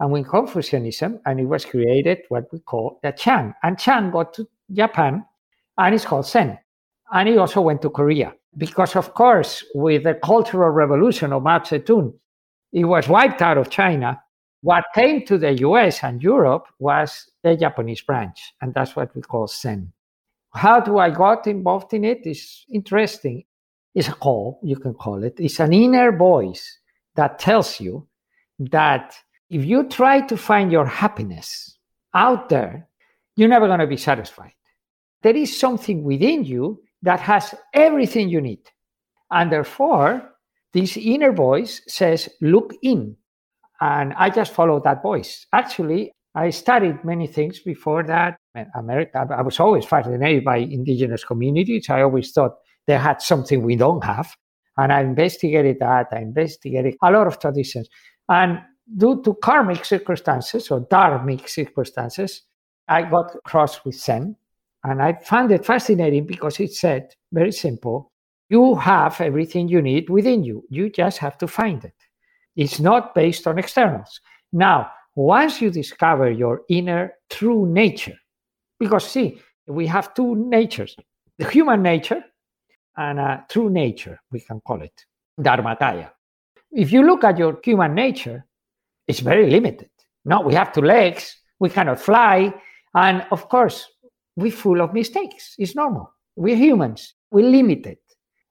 and 0.00 0.12
with 0.12 0.28
Confucianism, 0.28 1.20
and 1.24 1.40
it 1.40 1.46
was 1.46 1.64
created 1.64 2.18
what 2.28 2.44
we 2.52 2.58
call 2.60 2.98
the 3.02 3.12
Chan. 3.12 3.54
And 3.62 3.78
Chan 3.78 4.10
got 4.10 4.34
to 4.34 4.46
Japan, 4.74 5.24
and 5.78 5.94
it's 5.94 6.04
called 6.04 6.26
Zen. 6.26 6.58
And 7.12 7.28
he 7.28 7.36
also 7.38 7.60
went 7.60 7.82
to 7.82 7.90
Korea. 7.90 8.34
Because, 8.56 8.96
of 8.96 9.14
course, 9.14 9.64
with 9.74 10.04
the 10.04 10.14
Cultural 10.14 10.70
Revolution 10.70 11.32
of 11.32 11.42
Mao 11.42 11.58
Zedong, 11.58 12.14
it 12.72 12.84
was 12.84 13.08
wiped 13.08 13.42
out 13.42 13.58
of 13.58 13.70
China 13.70 14.20
what 14.64 14.84
came 14.94 15.26
to 15.26 15.36
the 15.36 15.52
US 15.58 16.02
and 16.02 16.22
Europe 16.22 16.68
was 16.78 17.30
the 17.42 17.54
Japanese 17.54 18.00
branch, 18.00 18.54
and 18.62 18.72
that's 18.72 18.96
what 18.96 19.14
we 19.14 19.20
call 19.20 19.46
Zen. 19.46 19.92
How 20.54 20.80
do 20.80 20.96
I 20.96 21.10
got 21.10 21.46
involved 21.46 21.92
in 21.92 22.02
it? 22.02 22.22
It's 22.24 22.64
interesting. 22.72 23.44
It's 23.94 24.08
a 24.08 24.14
call, 24.14 24.60
you 24.62 24.76
can 24.76 24.94
call 24.94 25.22
it. 25.22 25.34
It's 25.38 25.60
an 25.60 25.74
inner 25.74 26.16
voice 26.16 26.78
that 27.14 27.38
tells 27.38 27.78
you 27.78 28.08
that 28.58 29.14
if 29.50 29.66
you 29.66 29.86
try 29.86 30.22
to 30.22 30.36
find 30.38 30.72
your 30.72 30.86
happiness 30.86 31.76
out 32.14 32.48
there, 32.48 32.88
you're 33.36 33.50
never 33.50 33.66
going 33.66 33.80
to 33.80 33.86
be 33.86 33.98
satisfied. 33.98 34.54
There 35.24 35.34
is 35.34 35.58
something 35.58 36.04
within 36.04 36.44
you 36.44 36.82
that 37.02 37.18
has 37.18 37.54
everything 37.72 38.28
you 38.28 38.40
need. 38.40 38.60
And 39.30 39.50
therefore, 39.50 40.30
this 40.72 40.96
inner 40.96 41.32
voice 41.32 41.80
says, 41.88 42.28
look 42.40 42.72
in, 42.82 43.16
and 43.80 44.12
I 44.16 44.30
just 44.30 44.52
followed 44.52 44.84
that 44.84 45.02
voice. 45.02 45.46
Actually, 45.52 46.12
I 46.34 46.50
studied 46.50 47.04
many 47.04 47.26
things 47.26 47.60
before 47.60 48.02
that. 48.04 48.36
America, 48.76 49.26
I 49.30 49.42
was 49.42 49.58
always 49.58 49.84
fascinated 49.84 50.44
by 50.44 50.58
indigenous 50.58 51.24
communities. 51.24 51.88
I 51.90 52.02
always 52.02 52.30
thought 52.32 52.56
they 52.86 52.98
had 52.98 53.20
something 53.22 53.62
we 53.62 53.76
don't 53.76 54.04
have. 54.04 54.36
And 54.76 54.92
I 54.92 55.00
investigated 55.00 55.78
that. 55.80 56.08
I 56.12 56.18
investigated 56.18 56.96
a 57.02 57.10
lot 57.10 57.26
of 57.26 57.38
traditions. 57.38 57.88
And 58.28 58.60
due 58.96 59.22
to 59.22 59.34
karmic 59.34 59.84
circumstances 59.84 60.70
or 60.70 60.86
dharmic 60.86 61.48
circumstances, 61.48 62.42
I 62.88 63.02
got 63.02 63.32
crossed 63.44 63.84
with 63.84 63.94
Zen. 63.94 64.36
And 64.84 65.02
I 65.02 65.14
found 65.14 65.50
it 65.50 65.64
fascinating 65.64 66.26
because 66.26 66.60
it 66.60 66.74
said, 66.74 67.14
very 67.32 67.52
simple, 67.52 68.12
you 68.50 68.74
have 68.76 69.20
everything 69.20 69.68
you 69.68 69.80
need 69.80 70.10
within 70.10 70.44
you. 70.44 70.64
You 70.68 70.90
just 70.90 71.18
have 71.18 71.38
to 71.38 71.48
find 71.48 71.82
it. 71.84 71.94
It's 72.54 72.78
not 72.78 73.14
based 73.14 73.46
on 73.46 73.58
externals. 73.58 74.20
Now, 74.52 74.90
once 75.16 75.60
you 75.60 75.70
discover 75.70 76.30
your 76.30 76.62
inner 76.68 77.14
true 77.30 77.66
nature, 77.66 78.16
because 78.78 79.08
see, 79.08 79.40
we 79.66 79.86
have 79.86 80.12
two 80.14 80.34
natures 80.34 80.94
the 81.38 81.48
human 81.50 81.82
nature 81.82 82.22
and 82.96 83.18
a 83.18 83.44
true 83.48 83.70
nature, 83.70 84.20
we 84.30 84.40
can 84.40 84.60
call 84.60 84.82
it 84.82 85.04
Dharmakaya. 85.40 86.10
If 86.70 86.92
you 86.92 87.04
look 87.04 87.24
at 87.24 87.38
your 87.38 87.58
human 87.64 87.94
nature, 87.94 88.46
it's 89.08 89.20
very 89.20 89.50
limited. 89.50 89.90
No, 90.24 90.40
we 90.40 90.54
have 90.54 90.72
two 90.72 90.82
legs, 90.82 91.36
we 91.58 91.70
cannot 91.70 92.00
fly, 92.00 92.54
and 92.94 93.26
of 93.30 93.48
course, 93.48 93.86
we're 94.36 94.52
full 94.52 94.80
of 94.80 94.92
mistakes. 94.92 95.54
It's 95.58 95.74
normal. 95.74 96.12
We're 96.36 96.56
humans, 96.56 97.14
we're 97.30 97.48
limited. 97.48 97.98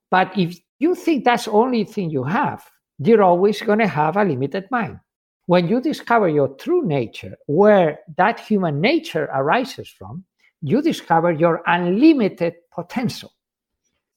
But 0.10 0.38
if 0.38 0.58
you 0.80 0.96
think 0.96 1.26
that's 1.26 1.46
the 1.46 1.52
only 1.52 1.84
thing 1.84 2.10
you 2.10 2.24
have, 2.24 2.63
you're 3.00 3.24
always 3.24 3.62
going 3.62 3.80
to 3.80 3.88
have 3.88 4.15
a 4.15 4.24
limited 4.24 4.65
mind. 4.72 5.00
When 5.46 5.67
you 5.67 5.82
discover 5.82 6.30
your 6.30 6.50
true 6.56 6.86
nature, 6.86 7.36
where 7.48 8.00
that 8.17 8.39
human 8.39 8.80
nature 8.80 9.26
arises 9.34 9.89
from, 9.89 10.24
you 10.62 10.82
discover 10.82 11.32
your 11.32 11.62
unlimited 11.67 12.54
potential. 12.72 13.34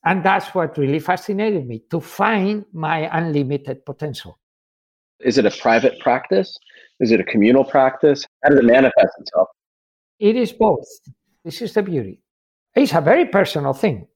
And 0.05 0.25
that's 0.25 0.55
what 0.55 0.79
really 0.79 1.01
fascinated 1.01 1.67
me 1.67 1.83
to 1.91 2.01
find 2.01 2.65
my 2.73 3.11
unlimited 3.17 3.85
potential. 3.85 4.39
Is 5.19 5.39
it 5.39 5.47
a 5.47 5.51
private 5.51 5.99
practice? 5.99 6.57
Is 7.01 7.11
it 7.11 7.19
a 7.19 7.25
communal 7.25 7.65
practice? 7.65 8.25
How 8.45 8.51
does 8.51 8.61
it 8.61 8.65
manifest 8.65 9.15
itself? 9.19 9.49
It 10.21 10.37
is 10.37 10.53
both. 10.53 10.87
This 11.47 11.63
is 11.63 11.75
the 11.75 11.83
beauty. 11.85 12.21
It's 12.75 12.93
a 12.93 13.01
very 13.01 13.27
personal 13.27 13.73
thing. 13.73 14.09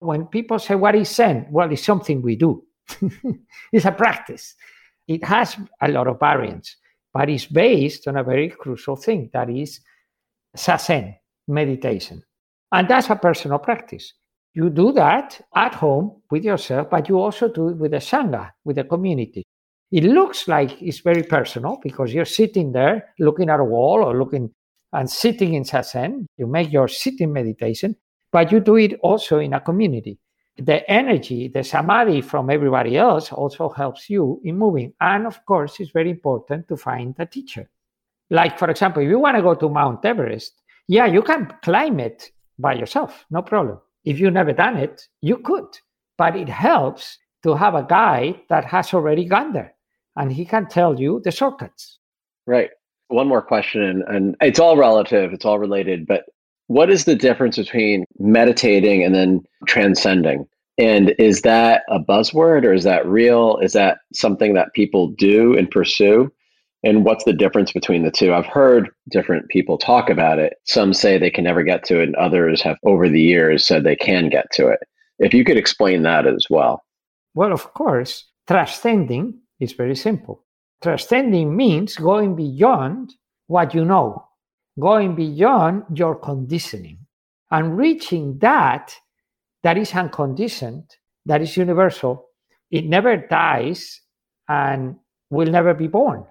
When 0.00 0.26
people 0.26 0.58
say, 0.58 0.74
What 0.74 0.94
is 0.94 1.08
Zen? 1.08 1.46
Well, 1.50 1.72
it's 1.72 1.82
something 1.82 2.20
we 2.20 2.36
do. 2.36 2.62
it's 3.72 3.86
a 3.86 3.90
practice. 3.90 4.54
It 5.08 5.24
has 5.24 5.56
a 5.80 5.88
lot 5.88 6.08
of 6.08 6.20
variants, 6.20 6.76
but 7.14 7.30
it's 7.30 7.46
based 7.46 8.06
on 8.06 8.18
a 8.18 8.22
very 8.22 8.50
crucial 8.50 8.96
thing 8.96 9.30
that 9.32 9.48
is 9.48 9.80
Zazen 10.54 11.16
meditation. 11.48 12.22
And 12.70 12.86
that's 12.86 13.08
a 13.08 13.16
personal 13.16 13.60
practice. 13.60 14.12
You 14.52 14.68
do 14.68 14.92
that 14.92 15.40
at 15.56 15.74
home 15.74 16.20
with 16.30 16.44
yourself, 16.44 16.90
but 16.90 17.08
you 17.08 17.18
also 17.18 17.48
do 17.48 17.70
it 17.70 17.78
with 17.78 17.94
a 17.94 17.98
Sangha, 18.10 18.50
with 18.66 18.76
a 18.76 18.84
community. 18.84 19.42
It 19.90 20.04
looks 20.04 20.48
like 20.48 20.82
it's 20.82 20.98
very 20.98 21.22
personal 21.22 21.78
because 21.82 22.12
you're 22.12 22.26
sitting 22.26 22.72
there 22.72 23.14
looking 23.18 23.48
at 23.48 23.60
a 23.60 23.64
wall 23.64 24.04
or 24.04 24.18
looking 24.18 24.52
and 24.94 25.10
sitting 25.10 25.54
in 25.54 25.64
Zazen. 25.64 26.26
You 26.38 26.46
make 26.46 26.72
your 26.72 26.88
sitting 26.88 27.32
meditation, 27.32 27.96
but 28.32 28.50
you 28.50 28.60
do 28.60 28.76
it 28.76 28.98
also 29.02 29.38
in 29.38 29.52
a 29.52 29.60
community. 29.60 30.18
The 30.56 30.88
energy, 30.88 31.48
the 31.48 31.64
samadhi 31.64 32.20
from 32.22 32.48
everybody 32.48 32.96
else 32.96 33.32
also 33.32 33.68
helps 33.68 34.08
you 34.08 34.40
in 34.44 34.56
moving. 34.56 34.94
And 35.00 35.26
of 35.26 35.44
course, 35.44 35.80
it's 35.80 35.90
very 35.90 36.10
important 36.10 36.68
to 36.68 36.76
find 36.76 37.14
a 37.18 37.26
teacher. 37.26 37.68
Like, 38.30 38.58
for 38.58 38.70
example, 38.70 39.02
if 39.02 39.08
you 39.08 39.18
want 39.18 39.36
to 39.36 39.42
go 39.42 39.54
to 39.54 39.68
Mount 39.68 40.04
Everest, 40.04 40.62
yeah, 40.86 41.06
you 41.06 41.22
can 41.22 41.52
climb 41.62 41.98
it 42.00 42.30
by 42.58 42.74
yourself, 42.74 43.26
no 43.30 43.42
problem. 43.42 43.80
If 44.04 44.20
you've 44.20 44.32
never 44.32 44.52
done 44.52 44.76
it, 44.76 45.02
you 45.20 45.38
could. 45.38 45.66
But 46.16 46.36
it 46.36 46.48
helps 46.48 47.18
to 47.42 47.54
have 47.54 47.74
a 47.74 47.82
guide 47.82 48.40
that 48.48 48.64
has 48.64 48.94
already 48.94 49.24
gone 49.24 49.52
there 49.52 49.74
and 50.16 50.32
he 50.32 50.44
can 50.44 50.68
tell 50.68 50.98
you 50.98 51.20
the 51.24 51.30
shortcuts. 51.30 51.98
Right. 52.46 52.70
One 53.14 53.28
more 53.28 53.42
question, 53.42 54.02
and 54.08 54.34
it's 54.40 54.58
all 54.58 54.76
relative, 54.76 55.32
it's 55.32 55.44
all 55.44 55.60
related, 55.60 56.04
but 56.04 56.24
what 56.66 56.90
is 56.90 57.04
the 57.04 57.14
difference 57.14 57.56
between 57.56 58.04
meditating 58.18 59.04
and 59.04 59.14
then 59.14 59.44
transcending? 59.68 60.48
And 60.78 61.14
is 61.16 61.42
that 61.42 61.84
a 61.88 62.00
buzzword 62.00 62.64
or 62.64 62.72
is 62.72 62.82
that 62.82 63.06
real? 63.06 63.58
Is 63.58 63.72
that 63.74 63.98
something 64.12 64.54
that 64.54 64.74
people 64.74 65.08
do 65.08 65.56
and 65.56 65.70
pursue? 65.70 66.32
And 66.82 67.04
what's 67.04 67.22
the 67.22 67.32
difference 67.32 67.70
between 67.70 68.02
the 68.02 68.10
two? 68.10 68.34
I've 68.34 68.46
heard 68.46 68.90
different 69.10 69.48
people 69.48 69.78
talk 69.78 70.10
about 70.10 70.40
it. 70.40 70.54
Some 70.64 70.92
say 70.92 71.16
they 71.16 71.30
can 71.30 71.44
never 71.44 71.62
get 71.62 71.84
to 71.84 72.00
it, 72.00 72.08
and 72.08 72.16
others 72.16 72.62
have 72.62 72.78
over 72.82 73.08
the 73.08 73.22
years 73.22 73.64
said 73.64 73.84
they 73.84 73.94
can 73.94 74.28
get 74.28 74.46
to 74.54 74.66
it. 74.66 74.80
If 75.20 75.32
you 75.32 75.44
could 75.44 75.56
explain 75.56 76.02
that 76.02 76.26
as 76.26 76.46
well. 76.50 76.82
Well, 77.32 77.52
of 77.52 77.74
course, 77.74 78.24
transcending 78.48 79.38
is 79.60 79.72
very 79.72 79.94
simple. 79.94 80.44
Transcending 80.84 81.56
means 81.56 81.96
going 81.96 82.36
beyond 82.36 83.14
what 83.46 83.72
you 83.72 83.86
know, 83.86 84.28
going 84.78 85.14
beyond 85.14 85.84
your 85.94 86.14
conditioning, 86.14 86.98
and 87.50 87.78
reaching 87.78 88.36
that 88.40 88.94
that 89.62 89.78
is 89.78 89.94
unconditioned, 89.94 90.84
that 91.24 91.40
is 91.40 91.56
universal. 91.56 92.26
It 92.70 92.84
never 92.84 93.16
dies 93.16 94.02
and 94.46 94.96
will 95.30 95.50
never 95.50 95.72
be 95.72 95.86
born. 95.86 96.26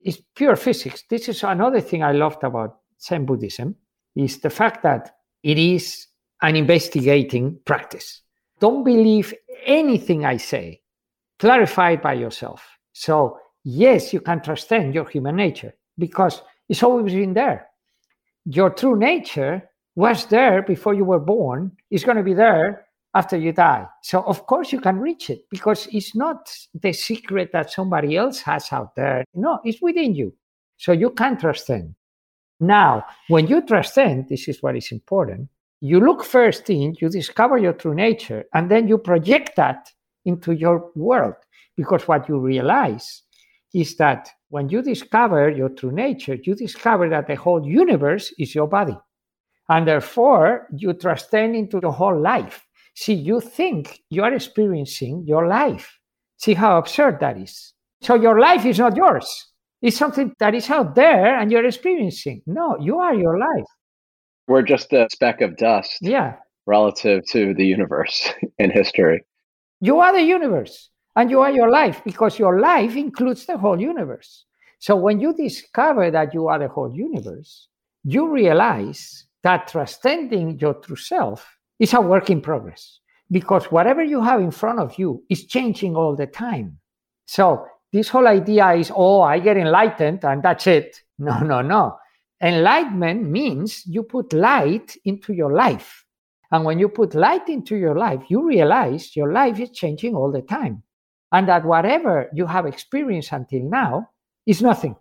It's 0.00 0.20
pure 0.34 0.56
physics. 0.56 1.04
This 1.08 1.28
is 1.28 1.44
another 1.44 1.80
thing 1.80 2.02
I 2.02 2.10
loved 2.10 2.42
about 2.42 2.78
Zen 3.00 3.24
Buddhism 3.24 3.76
is 4.16 4.40
the 4.40 4.50
fact 4.50 4.82
that 4.82 5.14
it 5.44 5.58
is 5.58 6.08
an 6.42 6.56
investigating 6.56 7.60
practice. 7.64 8.22
Don't 8.58 8.82
believe 8.82 9.32
anything 9.64 10.24
I 10.24 10.38
say. 10.38 10.80
Clarify 11.38 11.92
it 11.92 12.02
by 12.02 12.14
yourself. 12.14 12.66
So, 12.94 13.38
yes, 13.64 14.12
you 14.12 14.20
can 14.20 14.42
transcend 14.42 14.94
your 14.94 15.08
human 15.08 15.36
nature 15.36 15.74
because 15.98 16.42
it's 16.68 16.82
always 16.82 17.12
been 17.12 17.34
there. 17.34 17.68
Your 18.44 18.70
true 18.70 18.96
nature 18.96 19.68
was 19.96 20.26
there 20.26 20.62
before 20.62 20.94
you 20.94 21.04
were 21.04 21.18
born, 21.18 21.72
it's 21.90 22.04
going 22.04 22.16
to 22.16 22.22
be 22.22 22.34
there 22.34 22.86
after 23.14 23.36
you 23.36 23.52
die. 23.52 23.86
So, 24.02 24.22
of 24.22 24.46
course, 24.46 24.72
you 24.72 24.80
can 24.80 24.98
reach 24.98 25.30
it 25.30 25.44
because 25.50 25.88
it's 25.92 26.14
not 26.14 26.50
the 26.74 26.92
secret 26.92 27.50
that 27.52 27.70
somebody 27.70 28.16
else 28.16 28.40
has 28.42 28.72
out 28.72 28.94
there. 28.94 29.24
No, 29.34 29.58
it's 29.64 29.82
within 29.82 30.14
you. 30.14 30.32
So, 30.76 30.92
you 30.92 31.10
can 31.10 31.36
transcend. 31.36 31.94
Now, 32.60 33.04
when 33.28 33.46
you 33.46 33.66
transcend, 33.66 34.28
this 34.28 34.48
is 34.48 34.62
what 34.62 34.76
is 34.76 34.92
important. 34.92 35.48
You 35.80 35.98
look 36.00 36.24
first 36.24 36.68
in, 36.70 36.94
you 37.00 37.08
discover 37.08 37.58
your 37.58 37.72
true 37.72 37.94
nature, 37.94 38.44
and 38.54 38.70
then 38.70 38.86
you 38.86 38.98
project 38.98 39.56
that 39.56 39.90
into 40.24 40.52
your 40.52 40.90
world. 40.94 41.34
Because 41.76 42.06
what 42.06 42.28
you 42.28 42.38
realize 42.38 43.22
is 43.74 43.96
that 43.96 44.28
when 44.48 44.68
you 44.68 44.82
discover 44.82 45.48
your 45.50 45.68
true 45.68 45.92
nature, 45.92 46.36
you 46.42 46.54
discover 46.54 47.08
that 47.08 47.26
the 47.26 47.36
whole 47.36 47.66
universe 47.66 48.32
is 48.38 48.54
your 48.54 48.66
body. 48.66 48.96
And 49.68 49.86
therefore, 49.86 50.66
you 50.76 50.92
transcend 50.94 51.54
into 51.54 51.80
the 51.80 51.92
whole 51.92 52.20
life. 52.20 52.66
See, 52.96 53.14
you 53.14 53.40
think 53.40 54.00
you 54.10 54.24
are 54.24 54.32
experiencing 54.34 55.24
your 55.26 55.46
life. 55.46 55.98
See 56.38 56.54
how 56.54 56.78
absurd 56.78 57.20
that 57.20 57.38
is. 57.38 57.72
So 58.02 58.14
your 58.14 58.40
life 58.40 58.66
is 58.66 58.78
not 58.78 58.96
yours. 58.96 59.46
It's 59.82 59.96
something 59.96 60.34
that 60.40 60.54
is 60.54 60.68
out 60.68 60.94
there 60.94 61.38
and 61.38 61.52
you're 61.52 61.64
experiencing. 61.64 62.42
No, 62.46 62.76
you 62.80 62.98
are 62.98 63.14
your 63.14 63.38
life. 63.38 63.66
We're 64.48 64.62
just 64.62 64.92
a 64.92 65.06
speck 65.12 65.40
of 65.40 65.56
dust. 65.56 65.98
Yeah. 66.00 66.36
Relative 66.66 67.22
to 67.30 67.54
the 67.54 67.64
universe 67.64 68.32
in 68.58 68.70
history. 68.70 69.24
You 69.80 70.00
are 70.00 70.12
the 70.12 70.22
universe 70.22 70.90
and 71.16 71.30
you 71.30 71.40
are 71.40 71.50
your 71.50 71.70
life 71.70 72.02
because 72.04 72.38
your 72.38 72.60
life 72.60 72.96
includes 72.96 73.46
the 73.46 73.58
whole 73.58 73.80
universe. 73.80 74.44
So 74.78 74.96
when 74.96 75.20
you 75.20 75.34
discover 75.34 76.10
that 76.10 76.32
you 76.32 76.48
are 76.48 76.58
the 76.58 76.68
whole 76.68 76.94
universe, 76.94 77.68
you 78.04 78.28
realize 78.32 79.26
that 79.42 79.68
transcending 79.68 80.58
your 80.58 80.74
true 80.74 80.96
self 80.96 81.46
is 81.78 81.94
a 81.94 82.00
work 82.00 82.30
in 82.30 82.40
progress 82.40 83.00
because 83.30 83.66
whatever 83.66 84.02
you 84.02 84.20
have 84.22 84.40
in 84.40 84.50
front 84.50 84.78
of 84.78 84.98
you 84.98 85.22
is 85.28 85.46
changing 85.46 85.96
all 85.96 86.16
the 86.16 86.26
time. 86.26 86.78
So 87.26 87.64
this 87.92 88.08
whole 88.08 88.26
idea 88.26 88.72
is, 88.72 88.92
oh, 88.94 89.20
I 89.20 89.38
get 89.38 89.56
enlightened 89.56 90.24
and 90.24 90.42
that's 90.42 90.66
it. 90.66 90.96
No, 91.20 91.38
no, 91.40 91.60
no. 91.60 91.98
Enlightenment 92.42 93.28
means 93.28 93.84
you 93.84 94.02
put 94.02 94.32
light 94.32 94.96
into 95.04 95.34
your 95.34 95.52
life. 95.52 96.02
And 96.50 96.64
when 96.64 96.78
you 96.78 96.88
put 96.88 97.14
light 97.14 97.46
into 97.50 97.76
your 97.76 97.94
life, 97.94 98.22
you 98.28 98.42
realize 98.42 99.14
your 99.14 99.30
life 99.30 99.60
is 99.60 99.68
changing 99.68 100.14
all 100.14 100.32
the 100.32 100.40
time. 100.40 100.82
And 101.32 101.48
that 101.48 101.64
whatever 101.64 102.28
you 102.34 102.46
have 102.46 102.66
experienced 102.66 103.32
until 103.32 103.62
now 103.62 104.08
is 104.46 104.62
nothing. 104.62 104.96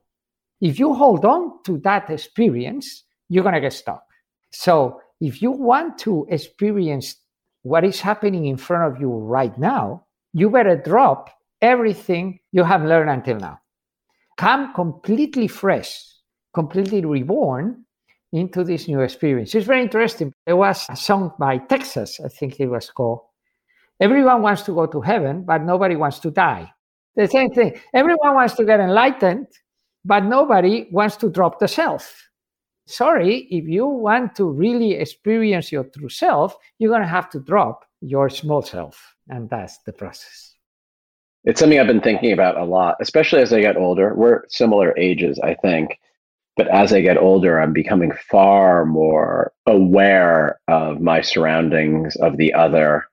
If 0.61 0.77
you 0.77 0.93
hold 0.93 1.25
on 1.25 1.63
to 1.65 1.77
that 1.79 2.09
experience, 2.09 3.03
you're 3.29 3.43
going 3.43 3.55
to 3.55 3.61
get 3.61 3.73
stuck. 3.73 4.03
So 4.51 5.01
if 5.21 5.41
you 5.41 5.51
want 5.51 5.97
to 5.99 6.27
experience 6.29 7.15
what 7.63 7.83
is 7.83 8.01
happening 8.01 8.45
in 8.45 8.57
front 8.57 8.93
of 8.93 9.01
you 9.01 9.09
right 9.09 9.57
now, 9.57 10.05
you 10.33 10.49
better 10.49 10.75
drop 10.75 11.29
everything 11.61 12.39
you 12.51 12.63
have 12.63 12.83
learned 12.83 13.09
until 13.09 13.37
now. 13.37 13.59
Come 14.37 14.73
completely 14.73 15.47
fresh, 15.47 16.01
completely 16.53 17.03
reborn 17.03 17.85
into 18.31 18.63
this 18.63 18.87
new 18.87 19.01
experience. 19.01 19.55
It's 19.55 19.65
very 19.65 19.81
interesting. 19.81 20.33
There 20.45 20.55
was 20.55 20.85
a 20.89 20.95
song 20.95 21.33
by 21.39 21.57
Texas, 21.57 22.19
I 22.23 22.29
think 22.29 22.59
it 22.59 22.67
was 22.67 22.89
called. 22.89 23.21
Everyone 23.99 24.41
wants 24.41 24.61
to 24.63 24.73
go 24.73 24.85
to 24.85 25.01
heaven, 25.01 25.43
but 25.43 25.63
nobody 25.63 25.95
wants 25.95 26.19
to 26.19 26.31
die. 26.31 26.71
The 27.15 27.27
same 27.27 27.51
thing. 27.51 27.79
Everyone 27.93 28.35
wants 28.35 28.55
to 28.55 28.65
get 28.65 28.79
enlightened, 28.79 29.47
but 30.05 30.23
nobody 30.23 30.87
wants 30.91 31.17
to 31.17 31.29
drop 31.29 31.59
the 31.59 31.67
self 31.67 32.29
sorry, 32.89 33.47
if 33.51 33.67
you 33.67 33.85
want 33.85 34.35
to 34.35 34.49
really 34.49 34.93
experience 34.93 35.71
your 35.71 35.83
true 35.83 36.09
self, 36.09 36.57
you're 36.79 36.89
going 36.89 37.03
to 37.03 37.07
have 37.07 37.29
to 37.29 37.39
drop 37.39 37.85
your 38.01 38.29
small 38.29 38.61
self. 38.61 39.15
And 39.29 39.49
that's 39.49 39.77
the 39.85 39.93
process. 39.93 40.55
It's 41.45 41.59
something 41.59 41.79
I've 41.79 41.87
been 41.87 42.01
thinking 42.01 42.33
about 42.33 42.57
a 42.57 42.65
lot, 42.65 42.95
especially 42.99 43.41
as 43.41 43.53
I 43.53 43.61
get 43.61 43.77
older. 43.77 44.13
We're 44.15 44.43
similar 44.49 44.97
ages, 44.97 45.39
I 45.39 45.53
think. 45.53 45.97
But 46.57 46.67
as 46.67 46.91
I 46.91 46.99
get 46.99 47.17
older, 47.17 47.61
I'm 47.61 47.71
becoming 47.71 48.11
far 48.29 48.85
more 48.85 49.53
aware 49.65 50.59
of 50.67 50.99
my 50.99 51.21
surroundings, 51.21 52.15
of 52.17 52.35
the 52.37 52.53
other. 52.53 53.05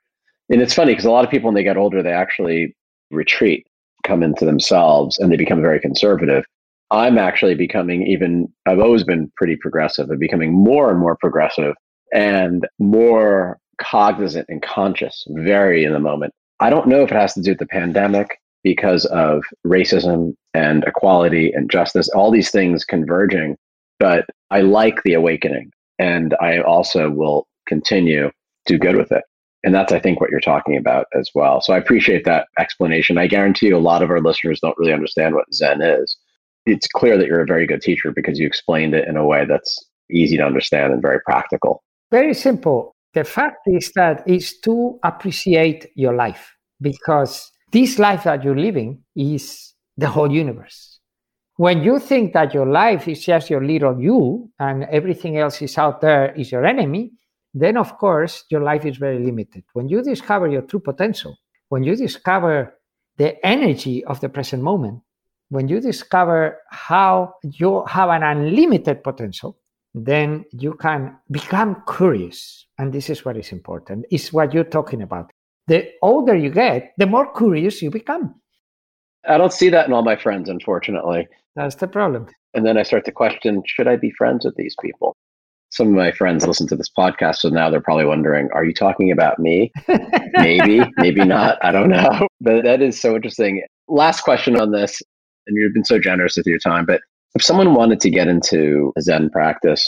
And 0.48 0.62
it's 0.62 0.74
funny 0.74 0.92
because 0.92 1.04
a 1.04 1.10
lot 1.10 1.24
of 1.24 1.30
people, 1.30 1.48
when 1.48 1.54
they 1.54 1.64
get 1.64 1.76
older, 1.76 2.02
they 2.02 2.12
actually 2.12 2.74
retreat, 3.10 3.66
come 4.04 4.22
into 4.22 4.44
themselves, 4.44 5.18
and 5.18 5.30
they 5.30 5.36
become 5.36 5.60
very 5.60 5.80
conservative. 5.80 6.44
I'm 6.90 7.18
actually 7.18 7.56
becoming 7.56 8.06
even, 8.06 8.48
I've 8.66 8.78
always 8.78 9.02
been 9.02 9.30
pretty 9.36 9.56
progressive, 9.56 10.08
but 10.08 10.20
becoming 10.20 10.52
more 10.52 10.90
and 10.90 11.00
more 11.00 11.16
progressive 11.16 11.74
and 12.12 12.66
more 12.78 13.58
cognizant 13.80 14.46
and 14.48 14.62
conscious, 14.62 15.24
very 15.30 15.84
in 15.84 15.92
the 15.92 15.98
moment. 15.98 16.32
I 16.60 16.70
don't 16.70 16.86
know 16.86 17.02
if 17.02 17.10
it 17.10 17.16
has 17.16 17.34
to 17.34 17.42
do 17.42 17.50
with 17.50 17.58
the 17.58 17.66
pandemic 17.66 18.38
because 18.62 19.04
of 19.06 19.42
racism 19.66 20.34
and 20.54 20.84
equality 20.84 21.52
and 21.52 21.70
justice, 21.70 22.08
all 22.10 22.30
these 22.30 22.50
things 22.50 22.84
converging, 22.84 23.56
but 23.98 24.26
I 24.50 24.60
like 24.60 25.02
the 25.02 25.14
awakening 25.14 25.70
and 25.98 26.34
I 26.40 26.60
also 26.60 27.10
will 27.10 27.46
continue 27.66 28.30
to 28.30 28.32
do 28.66 28.78
good 28.78 28.96
with 28.96 29.12
it. 29.12 29.22
And 29.66 29.74
that's, 29.74 29.92
I 29.92 29.98
think, 29.98 30.20
what 30.20 30.30
you're 30.30 30.40
talking 30.40 30.78
about 30.78 31.06
as 31.14 31.28
well. 31.34 31.60
So 31.60 31.74
I 31.74 31.76
appreciate 31.76 32.24
that 32.24 32.48
explanation. 32.58 33.18
I 33.18 33.26
guarantee 33.26 33.66
you 33.66 33.76
a 33.76 33.78
lot 33.78 34.02
of 34.02 34.08
our 34.08 34.20
listeners 34.20 34.60
don't 34.60 34.78
really 34.78 34.94
understand 34.94 35.34
what 35.34 35.52
Zen 35.52 35.82
is 35.82 36.16
it's 36.66 36.88
clear 36.88 37.16
that 37.16 37.28
you're 37.28 37.40
a 37.40 37.46
very 37.46 37.66
good 37.66 37.80
teacher 37.80 38.12
because 38.12 38.38
you 38.38 38.46
explained 38.46 38.94
it 38.94 39.08
in 39.08 39.16
a 39.16 39.24
way 39.24 39.44
that's 39.46 39.78
easy 40.10 40.36
to 40.36 40.44
understand 40.44 40.92
and 40.92 41.00
very 41.00 41.20
practical. 41.24 41.82
Very 42.10 42.34
simple. 42.34 42.94
The 43.14 43.24
fact 43.24 43.60
is 43.66 43.92
that 43.92 44.22
it's 44.26 44.58
to 44.60 44.98
appreciate 45.02 45.86
your 45.94 46.14
life 46.14 46.52
because 46.80 47.50
This 47.72 47.98
life 47.98 48.24
that 48.24 48.44
you're 48.44 48.58
living 48.58 49.02
is 49.16 49.74
the 49.96 50.08
whole 50.08 50.30
universe. 50.30 51.00
When 51.56 51.82
you 51.82 51.98
think 51.98 52.32
that 52.32 52.54
your 52.54 52.66
life 52.66 53.08
is 53.08 53.24
just 53.24 53.50
your 53.50 53.64
little 53.64 54.00
you 54.00 54.50
and 54.60 54.84
everything 54.84 55.36
else 55.36 55.60
is 55.60 55.76
out 55.76 56.00
there 56.00 56.32
is 56.34 56.52
your 56.52 56.64
enemy, 56.64 57.10
then 57.56 57.78
of 57.78 57.96
course 57.96 58.44
your 58.50 58.60
life 58.60 58.84
is 58.84 58.98
very 58.98 59.18
limited. 59.18 59.64
When 59.72 59.88
you 59.88 60.02
discover 60.02 60.46
your 60.46 60.62
true 60.62 60.80
potential, 60.80 61.38
when 61.70 61.82
you 61.82 61.96
discover 61.96 62.78
the 63.16 63.34
energy 63.44 64.04
of 64.04 64.20
the 64.20 64.28
present 64.28 64.62
moment, 64.62 65.00
when 65.48 65.66
you 65.66 65.80
discover 65.80 66.58
how 66.70 67.34
you 67.42 67.82
have 67.86 68.10
an 68.10 68.22
unlimited 68.22 69.02
potential, 69.02 69.56
then 69.94 70.44
you 70.52 70.74
can 70.74 71.16
become 71.30 71.82
curious. 71.96 72.66
And 72.78 72.92
this 72.92 73.08
is 73.08 73.24
what 73.24 73.38
is 73.38 73.52
important, 73.52 74.04
is 74.10 74.34
what 74.34 74.52
you're 74.52 74.64
talking 74.64 75.00
about. 75.00 75.30
The 75.66 75.92
older 76.02 76.36
you 76.36 76.50
get, 76.50 76.92
the 76.98 77.06
more 77.06 77.32
curious 77.32 77.80
you 77.80 77.90
become. 77.90 78.34
I 79.26 79.38
don't 79.38 79.52
see 79.52 79.70
that 79.70 79.86
in 79.86 79.94
all 79.94 80.02
my 80.02 80.16
friends, 80.16 80.50
unfortunately. 80.50 81.26
That's 81.54 81.76
the 81.76 81.88
problem. 81.88 82.26
And 82.52 82.66
then 82.66 82.76
I 82.76 82.82
start 82.82 83.06
to 83.06 83.12
question 83.12 83.62
should 83.64 83.88
I 83.88 83.96
be 83.96 84.10
friends 84.10 84.44
with 84.44 84.56
these 84.56 84.76
people? 84.80 85.16
Some 85.70 85.88
of 85.88 85.94
my 85.94 86.12
friends 86.12 86.46
listen 86.46 86.66
to 86.68 86.76
this 86.76 86.90
podcast, 86.96 87.36
so 87.36 87.48
now 87.48 87.70
they're 87.70 87.80
probably 87.80 88.04
wondering, 88.04 88.48
are 88.54 88.64
you 88.64 88.72
talking 88.72 89.10
about 89.10 89.38
me? 89.38 89.72
maybe, 90.34 90.80
maybe 90.96 91.24
not. 91.24 91.58
I 91.62 91.72
don't 91.72 91.88
know. 91.88 92.28
But 92.40 92.64
that 92.64 92.80
is 92.80 93.00
so 93.00 93.14
interesting. 93.16 93.62
Last 93.88 94.22
question 94.22 94.60
on 94.60 94.72
this, 94.72 95.02
and 95.46 95.56
you've 95.56 95.74
been 95.74 95.84
so 95.84 95.98
generous 95.98 96.36
with 96.36 96.46
your 96.46 96.58
time, 96.58 96.86
but 96.86 97.00
if 97.34 97.42
someone 97.42 97.74
wanted 97.74 98.00
to 98.00 98.10
get 98.10 98.28
into 98.28 98.92
Zen 99.00 99.30
practice, 99.30 99.86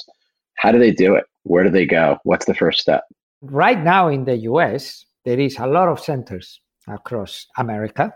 how 0.56 0.72
do 0.72 0.78
they 0.78 0.90
do 0.90 1.14
it? 1.14 1.24
Where 1.44 1.64
do 1.64 1.70
they 1.70 1.86
go? 1.86 2.18
What's 2.24 2.46
the 2.46 2.54
first 2.54 2.80
step? 2.80 3.04
Right 3.40 3.82
now 3.82 4.08
in 4.08 4.24
the 4.24 4.36
US, 4.36 5.04
there 5.24 5.38
is 5.38 5.56
a 5.58 5.66
lot 5.66 5.88
of 5.88 6.00
centers 6.00 6.60
across 6.88 7.46
America, 7.56 8.12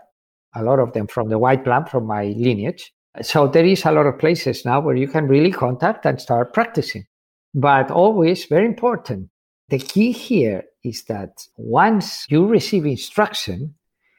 a 0.55 0.63
lot 0.63 0.79
of 0.79 0.93
them 0.93 1.07
from 1.07 1.29
the 1.29 1.39
White 1.39 1.63
Plum, 1.63 1.85
from 1.85 2.05
my 2.05 2.25
lineage. 2.37 2.91
So 3.21 3.47
there 3.47 3.65
is 3.65 3.85
a 3.85 3.91
lot 3.91 4.05
of 4.05 4.19
places 4.19 4.65
now 4.65 4.81
where 4.81 4.95
you 4.95 5.07
can 5.07 5.27
really 5.27 5.51
contact 5.51 6.05
and 6.05 6.19
start 6.19 6.53
practicing. 6.53 7.05
But 7.53 7.91
always 7.91 8.45
very 8.45 8.65
important. 8.65 9.29
The 9.69 9.79
key 9.79 10.11
here 10.11 10.63
is 10.83 11.03
that 11.05 11.31
once 11.57 12.25
you 12.29 12.47
receive 12.47 12.85
instruction, 12.85 13.75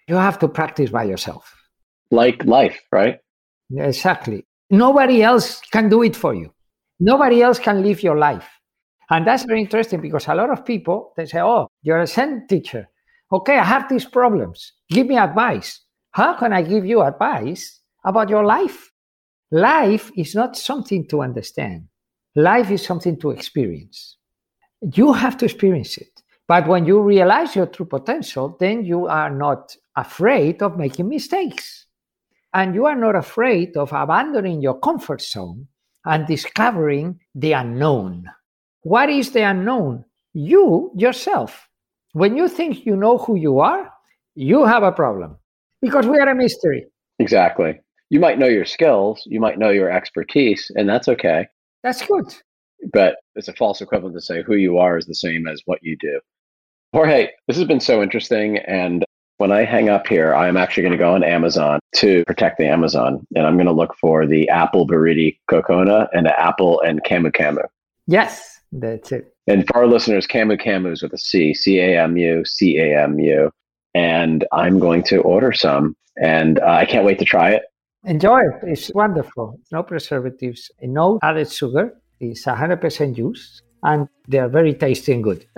you 0.08 0.16
have 0.16 0.38
to 0.40 0.48
practice 0.48 0.90
by 0.90 1.04
yourself. 1.04 1.52
Like 2.10 2.44
life, 2.44 2.80
right? 2.92 3.18
Exactly. 3.76 4.46
Nobody 4.70 5.22
else 5.22 5.60
can 5.72 5.88
do 5.88 6.02
it 6.02 6.16
for 6.16 6.34
you. 6.34 6.52
Nobody 7.00 7.42
else 7.42 7.58
can 7.58 7.82
live 7.82 8.02
your 8.02 8.18
life. 8.18 8.48
And 9.10 9.26
that's 9.26 9.44
very 9.44 9.60
interesting 9.60 10.00
because 10.00 10.28
a 10.28 10.34
lot 10.34 10.50
of 10.50 10.64
people 10.64 11.12
they 11.16 11.26
say, 11.26 11.40
"Oh, 11.40 11.68
you're 11.82 12.00
a 12.00 12.06
Zen 12.06 12.46
teacher. 12.48 12.88
Okay, 13.32 13.58
I 13.58 13.64
have 13.64 13.88
these 13.88 14.04
problems. 14.04 14.72
Give 14.88 15.06
me 15.06 15.18
advice." 15.18 15.80
How 16.12 16.34
can 16.34 16.52
I 16.52 16.62
give 16.62 16.86
you 16.86 17.02
advice 17.02 17.80
about 18.04 18.28
your 18.28 18.44
life? 18.44 18.92
Life 19.50 20.12
is 20.16 20.34
not 20.34 20.56
something 20.56 21.06
to 21.08 21.22
understand. 21.22 21.88
Life 22.36 22.70
is 22.70 22.84
something 22.84 23.18
to 23.20 23.30
experience. 23.30 24.16
You 24.92 25.12
have 25.12 25.36
to 25.38 25.44
experience 25.44 25.96
it. 25.98 26.22
But 26.46 26.66
when 26.66 26.84
you 26.84 27.00
realize 27.00 27.56
your 27.56 27.66
true 27.66 27.86
potential, 27.86 28.56
then 28.60 28.84
you 28.84 29.06
are 29.06 29.30
not 29.30 29.76
afraid 29.96 30.62
of 30.62 30.76
making 30.76 31.08
mistakes 31.08 31.86
and 32.52 32.74
you 32.74 32.86
are 32.86 32.94
not 32.94 33.16
afraid 33.16 33.76
of 33.76 33.92
abandoning 33.92 34.62
your 34.62 34.78
comfort 34.78 35.20
zone 35.20 35.66
and 36.04 36.26
discovering 36.26 37.18
the 37.34 37.52
unknown. 37.52 38.24
What 38.82 39.10
is 39.10 39.32
the 39.32 39.42
unknown? 39.42 40.04
You 40.32 40.92
yourself. 40.96 41.68
When 42.12 42.36
you 42.36 42.48
think 42.48 42.86
you 42.86 42.96
know 42.96 43.18
who 43.18 43.36
you 43.36 43.58
are, 43.58 43.90
you 44.34 44.64
have 44.64 44.82
a 44.82 44.92
problem 44.92 45.36
because 45.80 46.06
we 46.06 46.18
are 46.18 46.28
a 46.28 46.34
mystery. 46.34 46.86
Exactly. 47.18 47.80
You 48.10 48.20
might 48.20 48.38
know 48.38 48.46
your 48.46 48.64
skills, 48.64 49.22
you 49.26 49.40
might 49.40 49.58
know 49.58 49.70
your 49.70 49.90
expertise, 49.90 50.70
and 50.76 50.88
that's 50.88 51.08
okay. 51.08 51.48
That's 51.84 52.04
good. 52.04 52.34
But 52.92 53.16
it's 53.36 53.46
a 53.46 53.52
false 53.52 53.80
equivalent 53.80 54.16
to 54.16 54.20
say 54.20 54.42
who 54.42 54.56
you 54.56 54.78
are 54.78 54.98
is 54.98 55.06
the 55.06 55.14
same 55.14 55.46
as 55.46 55.62
what 55.66 55.78
you 55.82 55.96
do. 56.00 56.20
Jorge, 56.92 57.28
this 57.46 57.56
has 57.56 57.66
been 57.66 57.80
so 57.80 58.02
interesting. 58.02 58.58
And 58.58 59.04
when 59.38 59.52
I 59.52 59.64
hang 59.64 59.88
up 59.88 60.06
here, 60.06 60.34
I'm 60.34 60.56
actually 60.56 60.84
going 60.84 60.92
to 60.92 60.98
go 60.98 61.14
on 61.14 61.22
Amazon 61.22 61.80
to 61.96 62.24
protect 62.26 62.58
the 62.58 62.66
Amazon, 62.66 63.26
and 63.34 63.46
I'm 63.46 63.54
going 63.54 63.66
to 63.66 63.72
look 63.72 63.94
for 64.00 64.26
the 64.26 64.48
apple 64.48 64.86
Bariti 64.86 65.38
Cocona 65.50 66.08
and 66.12 66.24
the 66.26 66.40
apple 66.40 66.80
and 66.80 67.02
Camu 67.04 67.32
Camu. 67.32 67.64
Yes, 68.06 68.60
that's 68.72 69.12
it. 69.12 69.34
And 69.46 69.66
for 69.66 69.78
our 69.78 69.86
listeners, 69.86 70.26
Camu 70.26 70.60
Camu 70.60 70.92
is 70.92 71.02
with 71.02 71.12
a 71.12 71.18
C, 71.18 71.52
C 71.52 71.80
A 71.80 72.00
M 72.00 72.16
U, 72.16 72.44
C 72.44 72.78
A 72.78 73.02
M 73.02 73.18
U. 73.18 73.50
And 73.94 74.46
I'm 74.52 74.78
going 74.78 75.02
to 75.04 75.18
order 75.18 75.52
some, 75.52 75.96
and 76.20 76.60
uh, 76.60 76.66
I 76.66 76.84
can't 76.86 77.04
wait 77.04 77.18
to 77.18 77.24
try 77.24 77.50
it. 77.50 77.64
Enjoy 78.06 78.40
it. 78.40 78.54
It's 78.62 78.92
wonderful. 78.94 79.58
No 79.72 79.82
preservatives, 79.82 80.70
no 80.82 81.18
added 81.22 81.50
sugar. 81.50 81.94
It's 82.20 82.44
100% 82.44 83.16
juice, 83.16 83.60
and 83.82 84.08
they're 84.28 84.48
very 84.48 84.74
tasty 84.74 85.12
and 85.12 85.24
good. 85.24 85.46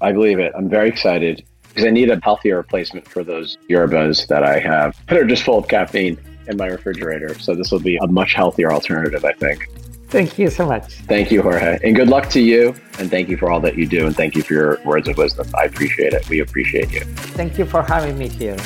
I 0.00 0.12
believe 0.12 0.38
it. 0.38 0.52
I'm 0.56 0.68
very 0.68 0.88
excited 0.88 1.44
because 1.68 1.84
I 1.84 1.90
need 1.90 2.10
a 2.10 2.18
healthier 2.22 2.56
replacement 2.56 3.06
for 3.08 3.24
those 3.24 3.56
yerbas 3.68 4.26
that 4.28 4.42
I 4.42 4.58
have 4.58 4.96
that 5.08 5.18
are 5.18 5.26
just 5.26 5.42
full 5.42 5.58
of 5.58 5.68
caffeine 5.68 6.18
in 6.46 6.56
my 6.56 6.66
refrigerator. 6.66 7.38
So 7.38 7.54
this 7.54 7.70
will 7.70 7.80
be 7.80 7.96
a 7.96 8.06
much 8.06 8.32
healthier 8.34 8.72
alternative, 8.72 9.24
I 9.24 9.32
think. 9.32 9.68
Thank 10.08 10.38
you 10.38 10.48
so 10.48 10.66
much. 10.66 10.94
Thank 11.02 11.32
you, 11.32 11.42
Jorge. 11.42 11.78
And 11.82 11.96
good 11.96 12.08
luck 12.08 12.30
to 12.30 12.40
you. 12.40 12.74
And 12.98 13.10
thank 13.10 13.28
you 13.28 13.36
for 13.36 13.50
all 13.50 13.60
that 13.60 13.76
you 13.76 13.86
do. 13.86 14.06
And 14.06 14.14
thank 14.14 14.36
you 14.36 14.42
for 14.42 14.54
your 14.54 14.80
words 14.84 15.08
of 15.08 15.18
wisdom. 15.18 15.48
I 15.58 15.64
appreciate 15.64 16.12
it. 16.12 16.28
We 16.28 16.40
appreciate 16.40 16.92
you. 16.92 17.00
Thank 17.00 17.58
you 17.58 17.66
for 17.66 17.82
having 17.82 18.16
me 18.16 18.28
here. 18.28 18.56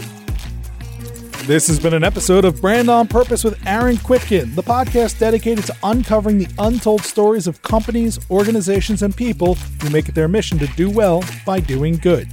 This 1.47 1.67
has 1.69 1.81
been 1.81 1.95
an 1.95 2.05
episode 2.05 2.45
of 2.45 2.61
Brand 2.61 2.89
on 2.89 3.09
Purpose 3.09 3.43
with 3.43 3.61
Aaron 3.67 3.97
Kwittken, 3.97 4.55
the 4.55 4.63
podcast 4.63 5.19
dedicated 5.19 5.65
to 5.65 5.75
uncovering 5.83 6.39
the 6.39 6.47
untold 6.59 7.01
stories 7.03 7.47
of 7.49 7.61
companies, 7.63 8.21
organizations, 8.31 9.03
and 9.03 9.17
people 9.17 9.55
who 9.83 9.91
make 9.91 10.09
it 10.09 10.15
their 10.15 10.29
mission 10.29 10.59
to 10.59 10.69
do 10.69 10.89
well 10.91 11.25
by 11.45 11.59
doing 11.59 11.97
good. 11.97 12.29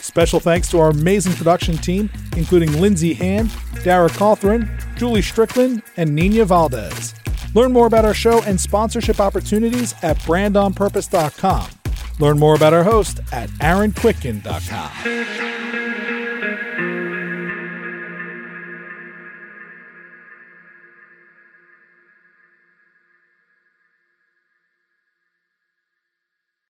Special 0.00 0.40
thanks 0.40 0.70
to 0.70 0.78
our 0.78 0.88
amazing 0.90 1.34
production 1.34 1.76
team, 1.76 2.08
including 2.36 2.72
Lindsay 2.80 3.12
Hand, 3.12 3.50
Dara 3.84 4.08
Cawthron, 4.08 4.66
Julie 4.96 5.22
Strickland, 5.22 5.82
and 5.98 6.14
Nina 6.14 6.46
Valdez. 6.46 7.14
Learn 7.54 7.72
more 7.72 7.86
about 7.86 8.06
our 8.06 8.14
show 8.14 8.42
and 8.44 8.58
sponsorship 8.58 9.20
opportunities 9.20 9.94
at 10.02 10.16
brandonpurpose.com. 10.20 11.68
Learn 12.18 12.38
more 12.38 12.54
about 12.54 12.72
our 12.72 12.84
host 12.84 13.20
at 13.32 13.50
aaronkwittken.com. 13.50 16.01